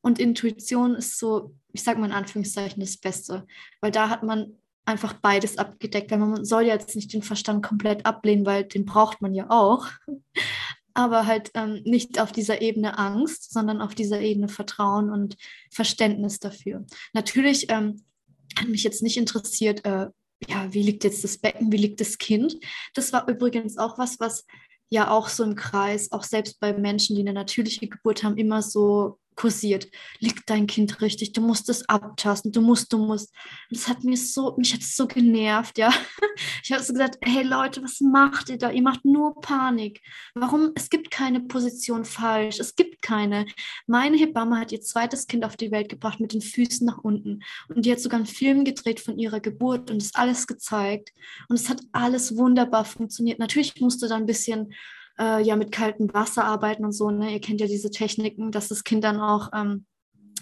[0.00, 3.46] und Intuition ist so, ich sage mal in Anführungszeichen, das Beste.
[3.80, 8.06] Weil da hat man einfach beides abgedeckt, weil man soll jetzt nicht den Verstand komplett
[8.06, 9.86] ablehnen, weil den braucht man ja auch.
[10.94, 15.36] Aber halt ähm, nicht auf dieser Ebene Angst, sondern auf dieser Ebene Vertrauen und
[15.70, 16.84] Verständnis dafür.
[17.12, 18.02] Natürlich ähm,
[18.58, 20.08] hat mich jetzt nicht interessiert, äh,
[20.48, 22.56] ja, wie liegt jetzt das Becken, wie liegt das Kind.
[22.94, 24.46] Das war übrigens auch was, was
[24.88, 28.62] ja auch so im Kreis, auch selbst bei Menschen, die eine natürliche Geburt haben, immer
[28.62, 29.88] so kursiert.
[30.18, 31.32] Liegt dein Kind richtig?
[31.32, 33.32] Du musst es abtasten, du musst, du musst.
[33.70, 35.90] das hat mir so, mich hat so genervt, ja.
[36.62, 38.70] Ich habe so gesagt, hey Leute, was macht ihr da?
[38.70, 40.00] Ihr macht nur Panik.
[40.34, 40.72] Warum?
[40.74, 42.60] Es gibt keine Position falsch.
[42.60, 43.46] Es gibt keine.
[43.86, 47.40] Meine Hebamme hat ihr zweites Kind auf die Welt gebracht mit den Füßen nach unten.
[47.68, 51.12] Und die hat sogar einen Film gedreht von ihrer Geburt und das alles gezeigt.
[51.48, 53.38] Und es hat alles wunderbar funktioniert.
[53.38, 54.72] Natürlich musste da ein bisschen
[55.18, 57.10] äh, ja mit kaltem Wasser arbeiten und so.
[57.10, 57.32] Ne?
[57.32, 59.86] Ihr kennt ja diese Techniken, dass das Kind dann auch ähm,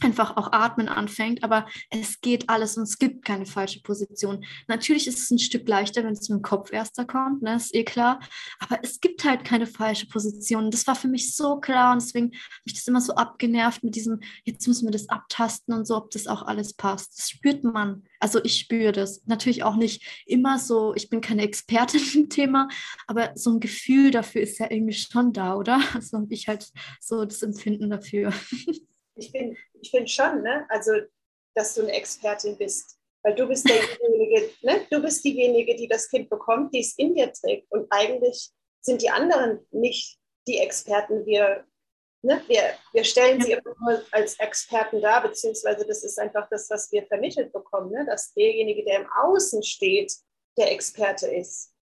[0.02, 4.44] einfach auch atmen anfängt, aber es geht alles und es gibt keine falsche Position.
[4.66, 7.74] Natürlich ist es ein Stück leichter, wenn es mit dem Kopf erster kommt, ne, ist
[7.74, 8.20] eh klar,
[8.58, 10.70] aber es gibt halt keine falsche Position.
[10.70, 13.94] Das war für mich so klar und deswegen habe ich das immer so abgenervt mit
[13.94, 17.18] diesem, jetzt müssen wir das abtasten und so, ob das auch alles passt.
[17.18, 18.04] Das spürt man.
[18.20, 19.22] Also ich spüre das.
[19.26, 22.68] Natürlich auch nicht immer so, ich bin keine Expertin im Thema,
[23.06, 25.80] aber so ein Gefühl dafür ist ja irgendwie schon da, oder?
[25.98, 26.70] Also ich halt
[27.00, 28.32] so das Empfinden dafür.
[29.18, 30.66] Ich bin, ich bin schon, ne?
[30.68, 30.92] also
[31.54, 32.98] dass du eine Expertin bist.
[33.22, 34.86] Weil du bist derjenige, ne?
[34.90, 37.70] du bist diejenige, die das Kind bekommt, die es in dir trägt.
[37.70, 41.26] Und eigentlich sind die anderen nicht die Experten.
[41.26, 41.66] Wir,
[42.22, 42.42] ne?
[42.46, 47.06] wir, wir stellen sie immer als Experten dar, beziehungsweise das ist einfach das, was wir
[47.06, 48.06] vermittelt bekommen, ne?
[48.06, 50.14] dass derjenige, der im Außen steht,
[50.56, 51.74] der Experte ist.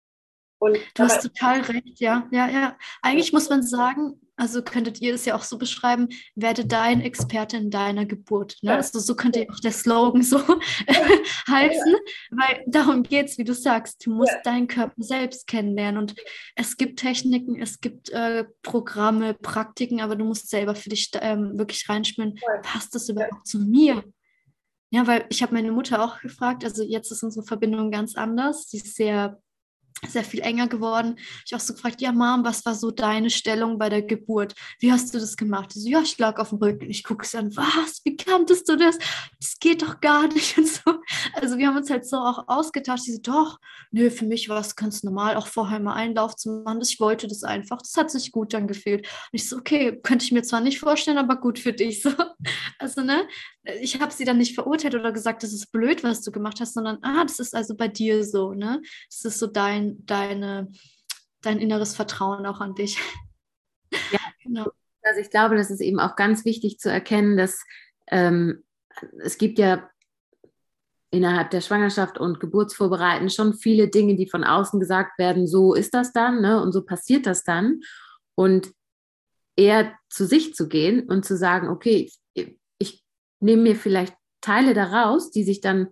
[0.59, 2.27] Und, du hast total recht, ja.
[2.33, 2.79] ja, ja.
[3.03, 7.57] Eigentlich muss man sagen, also könntet ihr es ja auch so beschreiben, werde dein Experte
[7.57, 8.57] in deiner Geburt.
[8.63, 8.75] Ne?
[8.75, 10.39] Also so könnte ja auch der Slogan so
[11.49, 11.97] heißen,
[12.31, 14.43] weil darum geht es, wie du sagst, du musst ja.
[14.45, 16.15] deinen Körper selbst kennenlernen und
[16.55, 21.59] es gibt Techniken, es gibt äh, Programme, Praktiken, aber du musst selber für dich ähm,
[21.59, 24.05] wirklich reinspüren, passt das überhaupt zu mir?
[24.91, 28.69] Ja, weil ich habe meine Mutter auch gefragt, also jetzt ist unsere Verbindung ganz anders,
[28.69, 29.41] sie ist sehr
[30.11, 31.17] sehr viel enger geworden.
[31.45, 34.55] Ich habe auch so gefragt, ja, Mom, was war so deine Stellung bei der Geburt?
[34.79, 35.73] Wie hast du das gemacht?
[35.73, 36.91] So, ja, ich lag auf dem Rücken.
[36.91, 38.01] Ich gucke sie an, was?
[38.05, 38.99] Wie kanntest du das?
[39.41, 41.01] Das geht doch gar nicht und so.
[41.35, 43.05] Also wir haben uns halt so auch ausgetauscht.
[43.05, 43.59] Sie so, doch,
[43.91, 46.81] nö, für mich war es ganz normal, auch vorher mal Einlauf zu machen.
[46.83, 47.79] Ich wollte das einfach.
[47.79, 49.03] Das hat sich gut dann gefühlt.
[49.03, 52.03] Und ich so, okay, könnte ich mir zwar nicht vorstellen, aber gut für dich.
[52.03, 52.11] So.
[52.79, 53.27] Also, ne,
[53.81, 56.75] ich habe sie dann nicht verurteilt oder gesagt, das ist blöd, was du gemacht hast,
[56.75, 58.83] sondern, ah, das ist also bei dir so, ne?
[59.09, 60.69] Das ist so dein, deine,
[61.43, 62.99] dein inneres Vertrauen auch an dich.
[64.11, 64.67] Ja, genau.
[65.03, 67.65] Also ich glaube, das ist eben auch ganz wichtig zu erkennen, dass
[68.09, 68.65] ähm,
[69.23, 69.89] es gibt ja
[71.11, 75.95] innerhalb der Schwangerschaft und Geburtsvorbereiten schon viele Dinge, die von außen gesagt werden, so ist
[75.95, 76.61] das dann ne?
[76.61, 77.81] und so passiert das dann.
[78.35, 78.73] Und
[79.57, 82.11] eher zu sich zu gehen und zu sagen, okay,
[82.79, 83.05] ich
[83.41, 85.89] nehme mir vielleicht Teile daraus, die sich dann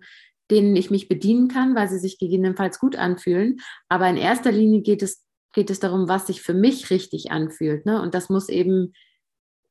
[0.51, 3.57] denen ich mich bedienen kann, weil sie sich gegebenenfalls gut anfühlen.
[3.89, 5.23] Aber in erster Linie geht es,
[5.53, 7.85] geht es darum, was sich für mich richtig anfühlt.
[7.85, 8.01] Ne?
[8.01, 8.93] Und das muss eben,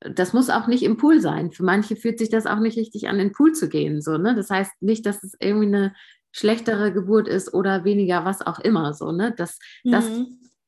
[0.00, 1.52] das muss auch nicht im Pool sein.
[1.52, 4.00] Für manche fühlt sich das auch nicht richtig an, in den Pool zu gehen.
[4.00, 4.34] So, ne?
[4.34, 5.94] Das heißt nicht, dass es irgendwie eine
[6.32, 8.92] schlechtere Geburt ist oder weniger, was auch immer.
[8.92, 9.32] So, ne?
[9.36, 9.92] Das, mhm.
[9.92, 10.26] das ist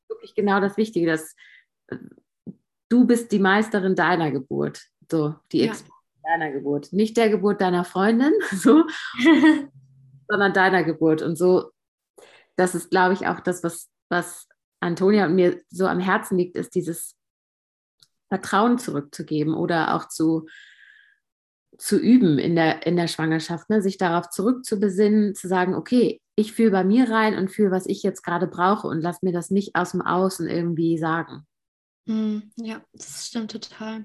[0.08, 1.34] wirklich genau das Wichtige, dass
[1.88, 1.96] äh,
[2.88, 4.84] du bist die Meisterin deiner Geburt.
[5.10, 5.72] So, die ja.
[6.22, 6.92] deiner Geburt.
[6.92, 8.84] Nicht der Geburt deiner Freundin, so,
[10.28, 11.22] sondern deiner Geburt.
[11.22, 11.70] Und so,
[12.56, 14.48] das ist, glaube ich, auch das, was, was
[14.80, 17.14] Antonia und mir so am Herzen liegt, ist dieses
[18.28, 20.46] Vertrauen zurückzugeben oder auch zu,
[21.78, 23.82] zu üben in der, in der Schwangerschaft, ne?
[23.82, 28.02] sich darauf zurückzubesinnen, zu sagen, okay, ich fühle bei mir rein und fühle, was ich
[28.02, 31.46] jetzt gerade brauche und lass mir das nicht aus dem Außen irgendwie sagen.
[32.06, 34.04] Hm, ja, das stimmt total.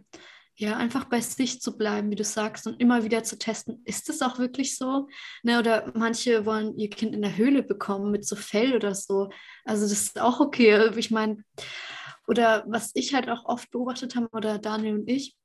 [0.61, 4.11] Ja, einfach bei sich zu bleiben, wie du sagst, und immer wieder zu testen, ist
[4.11, 5.07] es auch wirklich so?
[5.41, 9.31] Ne, oder manche wollen ihr Kind in der Höhle bekommen mit so Fell oder so.
[9.65, 10.91] Also das ist auch okay.
[10.97, 11.43] Ich meine,
[12.27, 15.35] oder was ich halt auch oft beobachtet habe, oder Daniel und ich,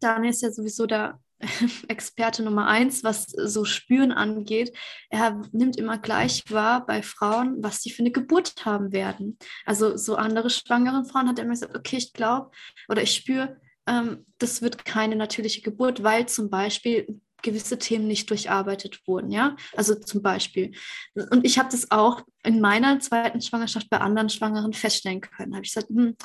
[0.00, 1.20] Daniel ist ja sowieso der
[1.86, 4.76] Experte Nummer eins, was so Spüren angeht.
[5.10, 9.38] Er nimmt immer gleich wahr bei Frauen, was sie für eine Geburt haben werden.
[9.64, 12.50] Also so andere schwangere Frauen hat er immer gesagt, okay, ich glaube
[12.88, 18.28] oder ich spüre, ähm, das wird keine natürliche Geburt, weil zum Beispiel gewisse Themen nicht
[18.30, 19.54] durcharbeitet wurden, ja.
[19.76, 20.72] Also zum Beispiel.
[21.14, 25.54] Und ich habe das auch in meiner zweiten Schwangerschaft bei anderen Schwangeren feststellen können.
[25.54, 26.16] Habe ich gesagt, hm,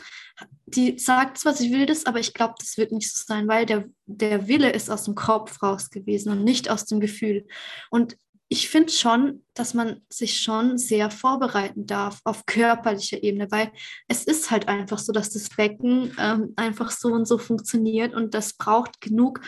[0.65, 3.67] die sagt zwar, sie will das, aber ich glaube, das wird nicht so sein, weil
[3.67, 7.45] der, der Wille ist aus dem Kopf raus gewesen und nicht aus dem Gefühl.
[7.91, 8.17] Und
[8.51, 13.71] ich finde schon, dass man sich schon sehr vorbereiten darf auf körperlicher Ebene, weil
[14.07, 18.33] es ist halt einfach so, dass das Becken ähm, einfach so und so funktioniert und
[18.33, 19.41] das braucht genug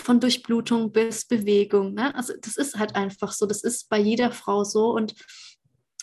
[0.00, 1.94] von Durchblutung bis Bewegung.
[1.94, 2.12] Ne?
[2.16, 5.14] Also das ist halt einfach so, das ist bei jeder Frau so und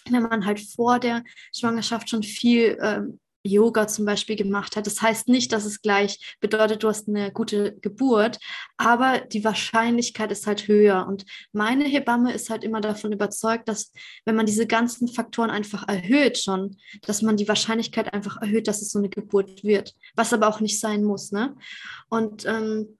[0.09, 1.23] wenn man halt vor der
[1.53, 4.85] Schwangerschaft schon viel ähm, Yoga zum Beispiel gemacht hat.
[4.85, 8.39] Das heißt nicht, dass es gleich bedeutet, du hast eine gute Geburt,
[8.77, 11.05] aber die Wahrscheinlichkeit ist halt höher.
[11.07, 13.91] Und meine Hebamme ist halt immer davon überzeugt, dass
[14.25, 18.81] wenn man diese ganzen Faktoren einfach erhöht schon, dass man die Wahrscheinlichkeit einfach erhöht, dass
[18.81, 21.31] es so eine Geburt wird, was aber auch nicht sein muss.
[21.31, 21.55] Ne?
[22.09, 22.97] Und ähm,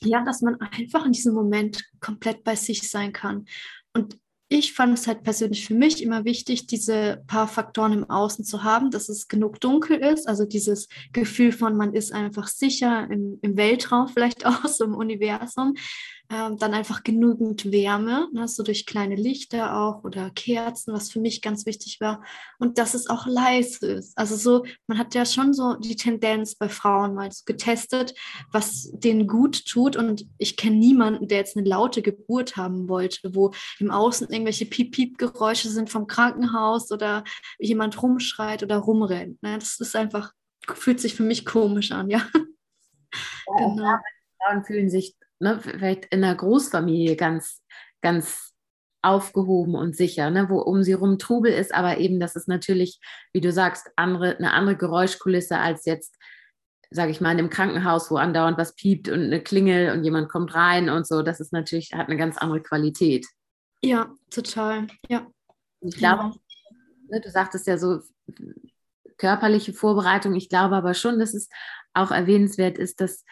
[0.00, 3.46] ja, dass man einfach in diesem Moment komplett bei sich sein kann.
[3.92, 4.16] Und
[4.50, 8.62] ich fand es halt persönlich für mich immer wichtig, diese paar Faktoren im Außen zu
[8.62, 13.38] haben, dass es genug dunkel ist, also dieses Gefühl von, man ist einfach sicher im,
[13.42, 15.74] im Weltraum, vielleicht auch so im Universum,
[16.30, 21.20] ähm, dann einfach genügend Wärme, ne, so durch kleine Lichter auch oder Kerzen, was für
[21.20, 22.22] mich ganz wichtig war.
[22.58, 24.16] Und dass es auch leise ist.
[24.18, 28.14] Also so, man hat ja schon so die Tendenz bei Frauen mal so getestet,
[28.52, 29.96] was denen gut tut.
[29.96, 34.66] Und ich kenne niemanden, der jetzt eine laute Geburt haben wollte, wo im Außen irgendwelche
[34.66, 37.24] Piep-Piep-Geräusche sind vom Krankenhaus oder
[37.58, 39.42] jemand rumschreit oder rumrennt.
[39.42, 39.58] Ne?
[39.58, 40.32] Das ist einfach,
[40.74, 42.26] fühlt sich für mich komisch an, ja.
[42.34, 43.96] ja genau.
[44.40, 47.62] Frauen fühlen sich ne, vielleicht in einer Großfamilie ganz,
[48.00, 48.54] ganz
[49.02, 53.00] aufgehoben und sicher, ne, wo um sie rum Trubel ist, aber eben, das ist natürlich,
[53.32, 56.16] wie du sagst, andere, eine andere Geräuschkulisse als jetzt,
[56.90, 60.28] sage ich mal, in einem Krankenhaus, wo andauernd was piept und eine Klingel und jemand
[60.28, 61.22] kommt rein und so.
[61.22, 63.26] Das ist natürlich, hat eine ganz andere Qualität.
[63.82, 65.26] Ja, total, ja.
[65.80, 66.32] Ich glaube,
[67.08, 68.00] ne, du sagtest ja so
[69.16, 70.34] körperliche Vorbereitung.
[70.34, 71.48] Ich glaube aber schon, dass es
[71.94, 73.24] auch erwähnenswert ist, dass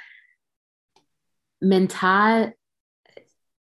[1.68, 2.54] mental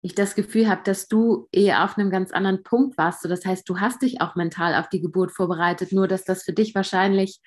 [0.03, 3.23] ich das Gefühl habe, dass du eher auf einem ganz anderen Punkt warst.
[3.23, 6.43] So, das heißt, du hast dich auch mental auf die Geburt vorbereitet, nur dass das
[6.43, 7.41] für dich wahrscheinlich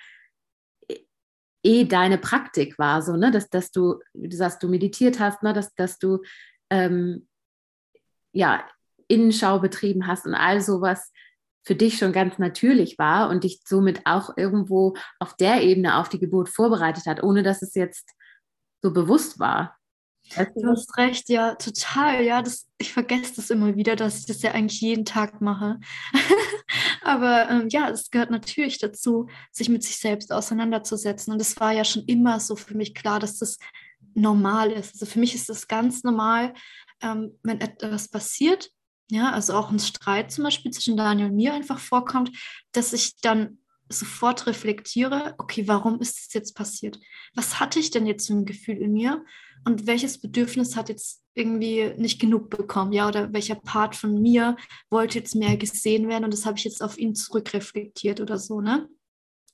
[1.63, 3.31] eh deine Praktik war, so, ne?
[3.31, 5.53] dass, dass du, du sagst, du meditiert hast, ne?
[5.53, 6.21] dass, dass du
[6.69, 7.27] ähm,
[8.33, 8.67] ja,
[9.07, 11.11] Innenschau betrieben hast und all sowas,
[11.65, 16.09] für dich schon ganz natürlich war und dich somit auch irgendwo auf der Ebene auf
[16.09, 18.11] die Geburt vorbereitet hat, ohne dass es jetzt
[18.81, 19.77] so bewusst war.
[20.29, 22.23] Du hast recht, ja, total.
[22.23, 25.79] Ja, das, ich vergesse das immer wieder, dass ich das ja eigentlich jeden Tag mache.
[27.03, 31.33] Aber ähm, ja, es gehört natürlich dazu, sich mit sich selbst auseinanderzusetzen.
[31.33, 33.59] Und es war ja schon immer so für mich klar, dass das
[34.15, 34.93] normal ist.
[34.93, 36.53] Also für mich ist das ganz normal,
[37.01, 38.71] ähm, wenn etwas passiert,
[39.11, 42.31] ja, also auch ein Streit zum Beispiel zwischen Daniel und mir einfach vorkommt,
[42.71, 43.59] dass ich dann
[43.89, 46.99] sofort reflektiere, okay, warum ist das jetzt passiert?
[47.35, 49.23] Was hatte ich denn jetzt für ein Gefühl in mir?
[49.65, 52.93] Und welches Bedürfnis hat jetzt irgendwie nicht genug bekommen?
[52.93, 54.57] Ja, oder welcher Part von mir
[54.89, 56.25] wollte jetzt mehr gesehen werden?
[56.25, 58.87] Und das habe ich jetzt auf ihn zurückreflektiert oder so, ne?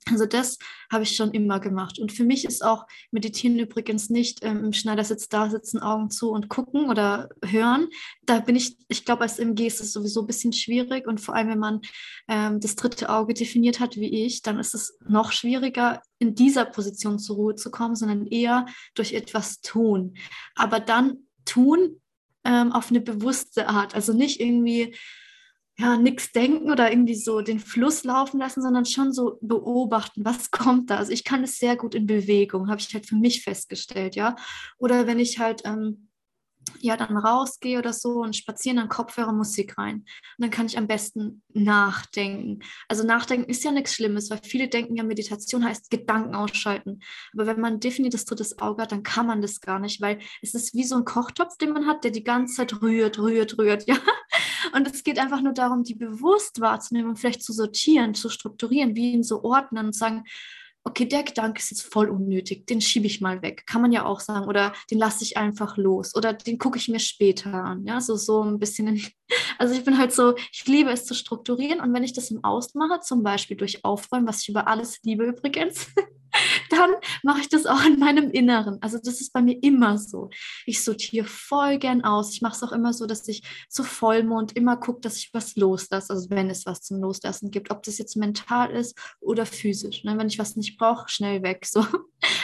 [0.07, 0.57] Also das
[0.91, 1.99] habe ich schon immer gemacht.
[1.99, 6.31] Und für mich ist auch Meditieren übrigens nicht ähm, im Schneidersitz da sitzen, Augen zu
[6.31, 7.89] und gucken oder hören.
[8.23, 11.07] Da bin ich, ich glaube, als MG ist es sowieso ein bisschen schwierig.
[11.07, 11.81] Und vor allem, wenn man
[12.27, 16.65] ähm, das dritte Auge definiert hat, wie ich, dann ist es noch schwieriger, in dieser
[16.65, 20.15] Position zur Ruhe zu kommen, sondern eher durch etwas tun.
[20.55, 22.01] Aber dann tun
[22.43, 23.95] ähm, auf eine bewusste Art.
[23.95, 24.95] Also nicht irgendwie
[25.79, 30.51] ja, nichts denken oder irgendwie so den Fluss laufen lassen, sondern schon so beobachten, was
[30.51, 30.97] kommt da.
[30.97, 34.35] Also ich kann es sehr gut in Bewegung, habe ich halt für mich festgestellt, ja.
[34.77, 36.09] Oder wenn ich halt ähm,
[36.81, 39.95] ja dann rausgehe oder so und spazieren, dann Kopfhörer Musik rein.
[39.95, 40.05] Und
[40.39, 42.59] dann kann ich am besten nachdenken.
[42.89, 46.99] Also nachdenken ist ja nichts Schlimmes, weil viele denken ja, Meditation heißt Gedanken ausschalten.
[47.33, 50.19] Aber wenn man definiert das drittes Auge hat, dann kann man das gar nicht, weil
[50.41, 53.57] es ist wie so ein Kochtopf, den man hat, der die ganze Zeit rührt, rührt,
[53.57, 53.95] rührt, ja.
[54.73, 58.95] Und es geht einfach nur darum, die bewusst wahrzunehmen und vielleicht zu sortieren, zu strukturieren,
[58.95, 60.23] wie in so ordnen und sagen,
[60.83, 63.65] okay, der Gedanke ist jetzt voll unnötig, den schiebe ich mal weg.
[63.65, 64.47] Kann man ja auch sagen.
[64.47, 66.15] Oder den lasse ich einfach los.
[66.15, 67.85] Oder den gucke ich mir später an.
[67.85, 68.87] Ja, so, so ein bisschen.
[68.87, 69.03] In,
[69.57, 71.81] also ich bin halt so, ich liebe es zu strukturieren.
[71.81, 74.99] Und wenn ich das im Außen mache, zum Beispiel durch Aufräumen, was ich über alles
[75.03, 75.87] liebe übrigens,
[76.69, 76.91] dann
[77.23, 78.77] mache ich das auch in meinem Inneren.
[78.81, 80.29] Also das ist bei mir immer so.
[80.65, 82.33] Ich sortiere voll gern aus.
[82.33, 85.55] Ich mache es auch immer so, dass ich zu Vollmond immer gucke, dass ich was
[85.55, 86.13] loslasse.
[86.13, 90.03] Also wenn es was zum Loslassen gibt, ob das jetzt mental ist oder physisch.
[90.03, 90.17] Ne?
[90.17, 91.65] Wenn ich was nicht brauche, schnell weg.
[91.65, 91.85] So.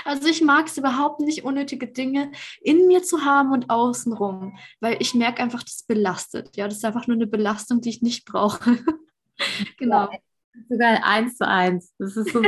[0.06, 2.32] Also ich mag es überhaupt nicht, unnötige Dinge
[2.62, 6.56] in mir zu haben und außenrum, weil ich merke einfach, das belastet.
[6.56, 8.78] Ja, das ist einfach nur eine Belastung, die ich nicht brauche.
[9.78, 10.10] genau.
[10.70, 11.94] Sogar eins zu eins.
[11.98, 12.42] Das ist so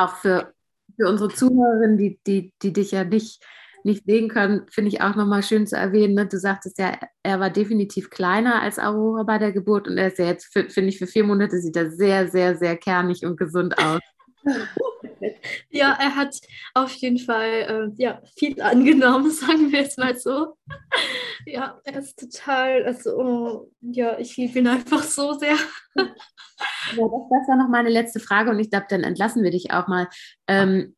[0.00, 0.52] auch für,
[0.96, 3.42] für unsere Zuhörerinnen, die, die, die dich ja nicht,
[3.84, 6.14] nicht sehen können, finde ich auch nochmal schön zu erwähnen.
[6.14, 6.26] Ne?
[6.26, 10.18] Du sagtest ja, er war definitiv kleiner als Aurora bei der Geburt und er ist
[10.18, 13.78] ja jetzt, finde ich, für vier Monate sieht er sehr, sehr, sehr kernig und gesund
[13.78, 14.00] aus.
[15.70, 16.34] Ja, er hat
[16.74, 20.56] auf jeden Fall äh, ja, viel angenommen, sagen wir jetzt mal so.
[21.46, 25.56] Ja, er ist total, also oh, ja, ich liebe ihn einfach so sehr.
[25.96, 26.04] Ja,
[26.94, 29.88] das, das war noch meine letzte Frage und ich glaube, dann entlassen wir dich auch
[29.88, 30.06] mal.
[30.46, 30.94] Ähm,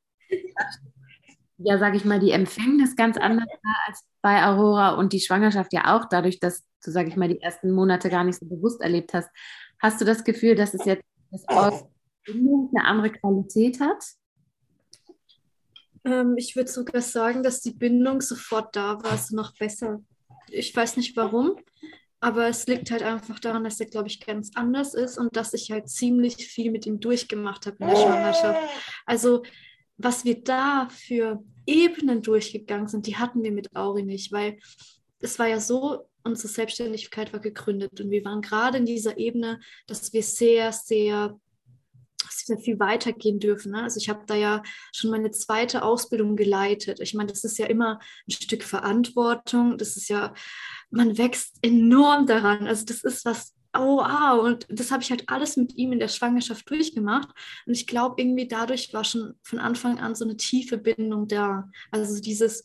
[1.59, 5.73] ja, sage ich mal, die Empfängnis ganz anders war als bei Aurora und die Schwangerschaft
[5.73, 8.81] ja auch, dadurch, dass du, sage ich mal, die ersten Monate gar nicht so bewusst
[8.81, 9.31] erlebt hast.
[9.81, 11.45] Hast du das Gefühl, dass es jetzt das
[12.29, 14.05] eine andere Qualität hat?
[16.05, 20.03] Ähm, ich würde sogar sagen, dass die Bindung sofort da war, also noch besser.
[20.49, 21.57] Ich weiß nicht warum,
[22.21, 25.55] aber es liegt halt einfach daran, dass er, glaube ich, ganz anders ist und dass
[25.55, 28.61] ich halt ziemlich viel mit ihm durchgemacht habe in der Schwangerschaft.
[29.07, 29.43] Also,
[29.97, 34.59] was wir da für Ebenen durchgegangen sind, die hatten wir mit Auri nicht, weil
[35.21, 39.61] es war ja so, unsere Selbstständigkeit war gegründet und wir waren gerade in dieser Ebene,
[39.87, 41.39] dass wir sehr, sehr
[42.33, 43.73] sehr viel weitergehen dürfen.
[43.73, 43.83] Ne?
[43.83, 44.63] Also ich habe da ja
[44.93, 47.01] schon meine zweite Ausbildung geleitet.
[47.01, 49.79] Ich meine, das ist ja immer ein Stück Verantwortung.
[49.79, 50.35] Das ist ja,
[50.91, 52.67] man wächst enorm daran.
[52.67, 54.43] Also das ist was, oh wow.
[54.45, 57.29] Und das habe ich halt alles mit ihm in der Schwangerschaft durchgemacht.
[57.67, 61.69] Und ich glaube, irgendwie dadurch war schon von Anfang an so eine tiefe Bindung da.
[61.91, 62.63] Also dieses,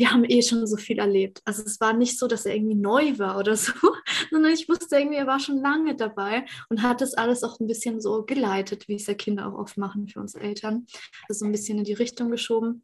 [0.00, 1.42] wir haben eh schon so viel erlebt.
[1.44, 3.72] Also es war nicht so, dass er irgendwie neu war oder so,
[4.30, 7.66] sondern ich wusste irgendwie, er war schon lange dabei und hat das alles auch ein
[7.66, 10.86] bisschen so geleitet, wie es ja Kinder auch oft machen für uns Eltern.
[11.28, 12.82] Also ein bisschen in die Richtung geschoben.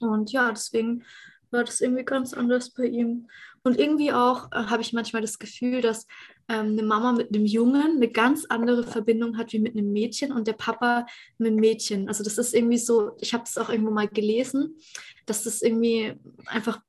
[0.00, 1.04] Und ja, deswegen
[1.50, 3.28] war das irgendwie ganz anders bei ihm.
[3.66, 6.06] Und irgendwie auch äh, habe ich manchmal das Gefühl, dass
[6.48, 10.32] ähm, eine Mama mit einem Jungen eine ganz andere Verbindung hat wie mit einem Mädchen
[10.32, 11.06] und der Papa
[11.38, 12.08] mit einem Mädchen.
[12.08, 14.76] Also das ist irgendwie so, ich habe es auch irgendwo mal gelesen,
[15.24, 16.12] dass das irgendwie
[16.44, 16.80] einfach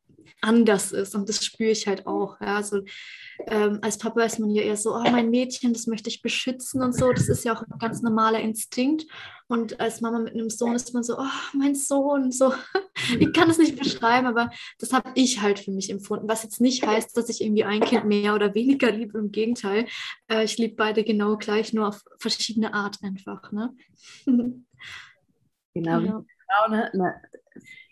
[0.41, 2.39] anders ist und das spüre ich halt auch.
[2.41, 2.57] Ja.
[2.57, 2.82] Also
[3.47, 6.82] ähm, als Papa ist man ja eher so, oh, mein Mädchen, das möchte ich beschützen
[6.82, 7.11] und so.
[7.11, 9.05] Das ist ja auch ein ganz normaler Instinkt.
[9.47, 12.53] Und als Mama mit einem Sohn ist man so, oh, mein Sohn, so.
[13.19, 14.49] ich kann es nicht beschreiben, aber
[14.80, 16.28] das habe ich halt für mich empfunden.
[16.28, 19.17] Was jetzt nicht heißt, dass ich irgendwie ein Kind mehr oder weniger liebe.
[19.17, 19.86] Im Gegenteil,
[20.30, 23.51] äh, ich liebe beide genau gleich, nur auf verschiedene Art einfach.
[23.51, 23.76] Ne?
[25.78, 27.21] Genau, wie eine Frau eine, eine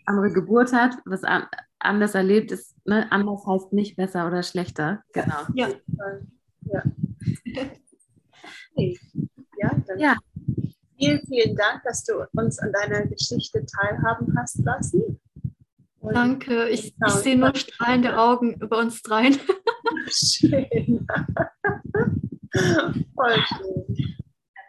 [0.06, 1.46] andere Geburt hat, was an,
[1.84, 3.10] anders erlebt ist, ne?
[3.10, 5.02] anders heißt nicht besser oder schlechter.
[5.12, 5.42] Genau.
[5.54, 5.68] Ja.
[6.62, 6.82] Ja.
[8.74, 8.98] Okay.
[9.58, 10.16] Ja, dann Ja.
[10.98, 15.20] vielen, vielen Dank, dass du uns an deiner Geschichte teilhaben hast lassen.
[16.00, 16.68] Und Danke.
[16.68, 19.38] Ich, ich Ja, sehe nur strahlende Augen über uns dreien.
[20.08, 21.06] Schön.
[23.14, 24.16] Voll schön.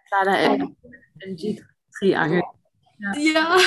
[0.08, 0.70] Kleiner
[1.20, 2.42] MG-Triangel.
[3.00, 3.58] Ja.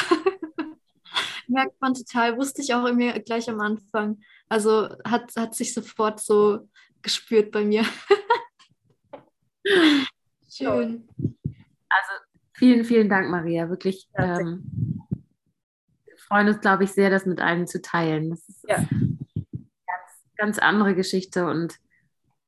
[1.49, 4.21] Merkt man total, wusste ich auch irgendwie gleich am Anfang.
[4.49, 6.69] Also hat, hat sich sofort so
[7.03, 7.85] gespürt bei mir.
[10.51, 11.09] Schön.
[11.89, 12.13] Also
[12.55, 13.69] vielen, vielen Dank, Maria.
[13.69, 14.09] Wirklich.
[14.15, 14.99] Ähm,
[16.05, 18.31] wir freuen uns, glaube ich, sehr, das mit allen zu teilen.
[18.31, 18.77] Das ist Ja.
[18.77, 18.89] eine
[19.87, 21.77] ganz, ganz andere Geschichte und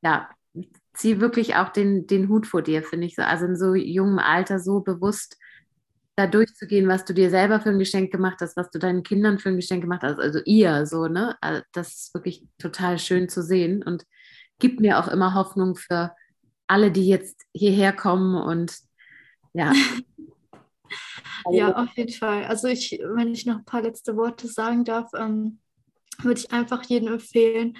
[0.02, 3.22] ja, ich ziehe wirklich auch den, den Hut vor dir, finde ich so.
[3.22, 5.38] Also in so jungem Alter so bewusst
[6.20, 9.38] da durchzugehen, was du dir selber für ein Geschenk gemacht hast, was du deinen Kindern
[9.38, 11.36] für ein Geschenk gemacht hast, also ihr so, ne?
[11.40, 14.04] Also Das ist wirklich total schön zu sehen und
[14.58, 16.14] gibt mir auch immer Hoffnung für
[16.66, 18.76] alle, die jetzt hierher kommen und
[19.52, 19.72] ja.
[21.50, 22.44] Ja, auf jeden Fall.
[22.44, 25.60] Also ich, wenn ich noch ein paar letzte Worte sagen darf, ähm,
[26.18, 27.78] würde ich einfach jedem empfehlen,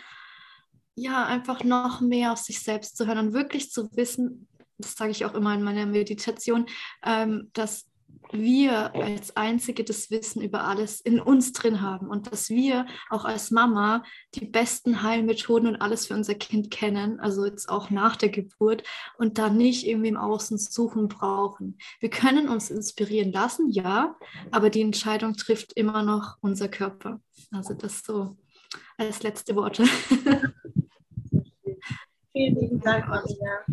[0.95, 5.11] ja, einfach noch mehr auf sich selbst zu hören und wirklich zu wissen, das sage
[5.11, 6.67] ich auch immer in meiner Meditation,
[7.05, 7.90] ähm, dass
[8.33, 13.25] wir als Einzige das Wissen über alles in uns drin haben und dass wir auch
[13.25, 14.03] als Mama
[14.35, 18.83] die besten Heilmethoden und alles für unser Kind kennen, also jetzt auch nach der Geburt
[19.19, 21.79] und da nicht irgendwie im Außen suchen brauchen.
[22.01, 24.17] Wir können uns inspirieren lassen, ja,
[24.51, 27.21] aber die Entscheidung trifft immer noch unser Körper.
[27.51, 28.37] Also das so
[28.97, 29.85] als letzte Worte.
[32.33, 33.65] Vielen lieben Dank, Maria.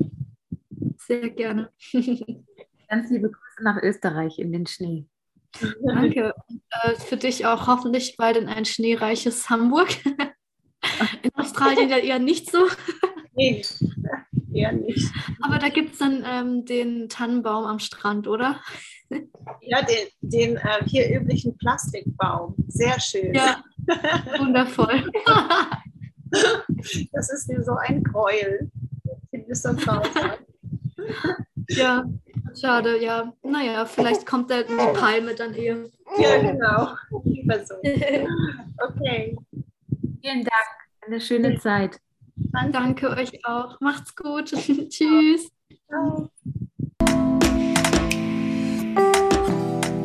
[0.98, 1.72] Sehr gerne.
[2.88, 5.06] Ganz liebe Grüße nach Österreich in den Schnee.
[5.86, 6.34] Danke.
[6.48, 9.90] Und, äh, für dich auch hoffentlich bald in ein schneereiches Hamburg.
[11.22, 12.60] In Australien ja eher nicht so,
[13.34, 13.64] Nee,
[14.54, 15.12] eher nicht.
[15.42, 18.62] aber da gibt es dann ähm, den Tannenbaum am Strand, oder?
[19.62, 22.56] Ja, den, den äh, hier üblichen Plastikbaum.
[22.68, 23.34] Sehr schön.
[23.34, 23.64] Ja,
[24.40, 25.12] wundervoll.
[27.14, 28.70] Das ist wie so ein Gräuel.
[29.30, 30.38] Findest du zu Hause?
[31.70, 32.04] Ja,
[32.60, 33.34] schade, ja.
[33.44, 35.78] Naja, vielleicht kommt da die Palme dann eher.
[36.18, 36.96] Ja, genau.
[37.24, 37.76] Lieber so.
[38.90, 39.36] Okay.
[40.22, 40.78] Vielen Dank.
[41.06, 42.00] Eine schöne Zeit.
[42.36, 42.72] Danke.
[42.72, 43.80] Danke euch auch.
[43.80, 44.46] Macht's gut.
[44.90, 45.52] Tschüss.
[45.88, 46.30] Ciao.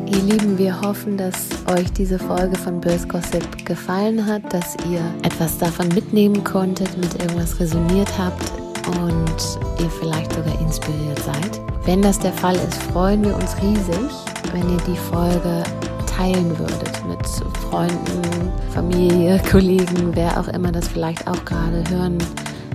[0.07, 5.01] Ihr Lieben, wir hoffen, dass euch diese Folge von Börs Gossip gefallen hat, dass ihr
[5.23, 8.51] etwas davon mitnehmen konntet, mit irgendwas resoniert habt
[8.99, 11.62] und ihr vielleicht sogar inspiriert seid.
[11.85, 14.09] Wenn das der Fall ist, freuen wir uns riesig,
[14.53, 15.63] wenn ihr die Folge
[16.07, 17.27] teilen würdet mit
[17.69, 22.17] Freunden, Familie, Kollegen, wer auch immer das vielleicht auch gerade hören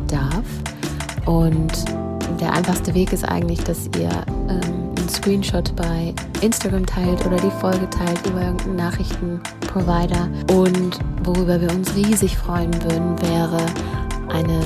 [0.09, 0.45] darf.
[1.25, 1.73] Und
[2.39, 4.11] der einfachste Weg ist eigentlich, dass ihr
[4.49, 10.29] ähm, einen Screenshot bei Instagram teilt oder die Folge teilt über irgendeinen Nachrichtenprovider.
[10.53, 13.65] Und worüber wir uns riesig freuen würden, wäre
[14.29, 14.61] eine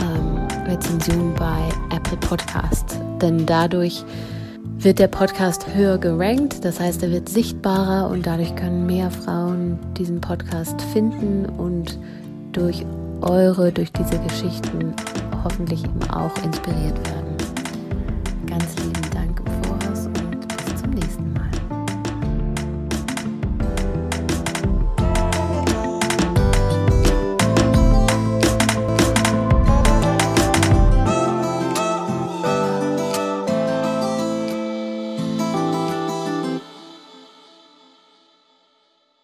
[0.00, 2.98] ähm, Rezension bei Apple Podcast.
[3.22, 4.04] Denn dadurch
[4.78, 9.78] wird der Podcast höher gerankt, das heißt, er wird sichtbarer und dadurch können mehr Frauen
[9.96, 11.98] diesen Podcast finden und
[12.50, 12.84] durch
[13.20, 14.92] eure, durch diese Geschichten
[15.44, 17.36] hoffentlich eben auch inspiriert werden.
[18.46, 19.01] Ganz lieben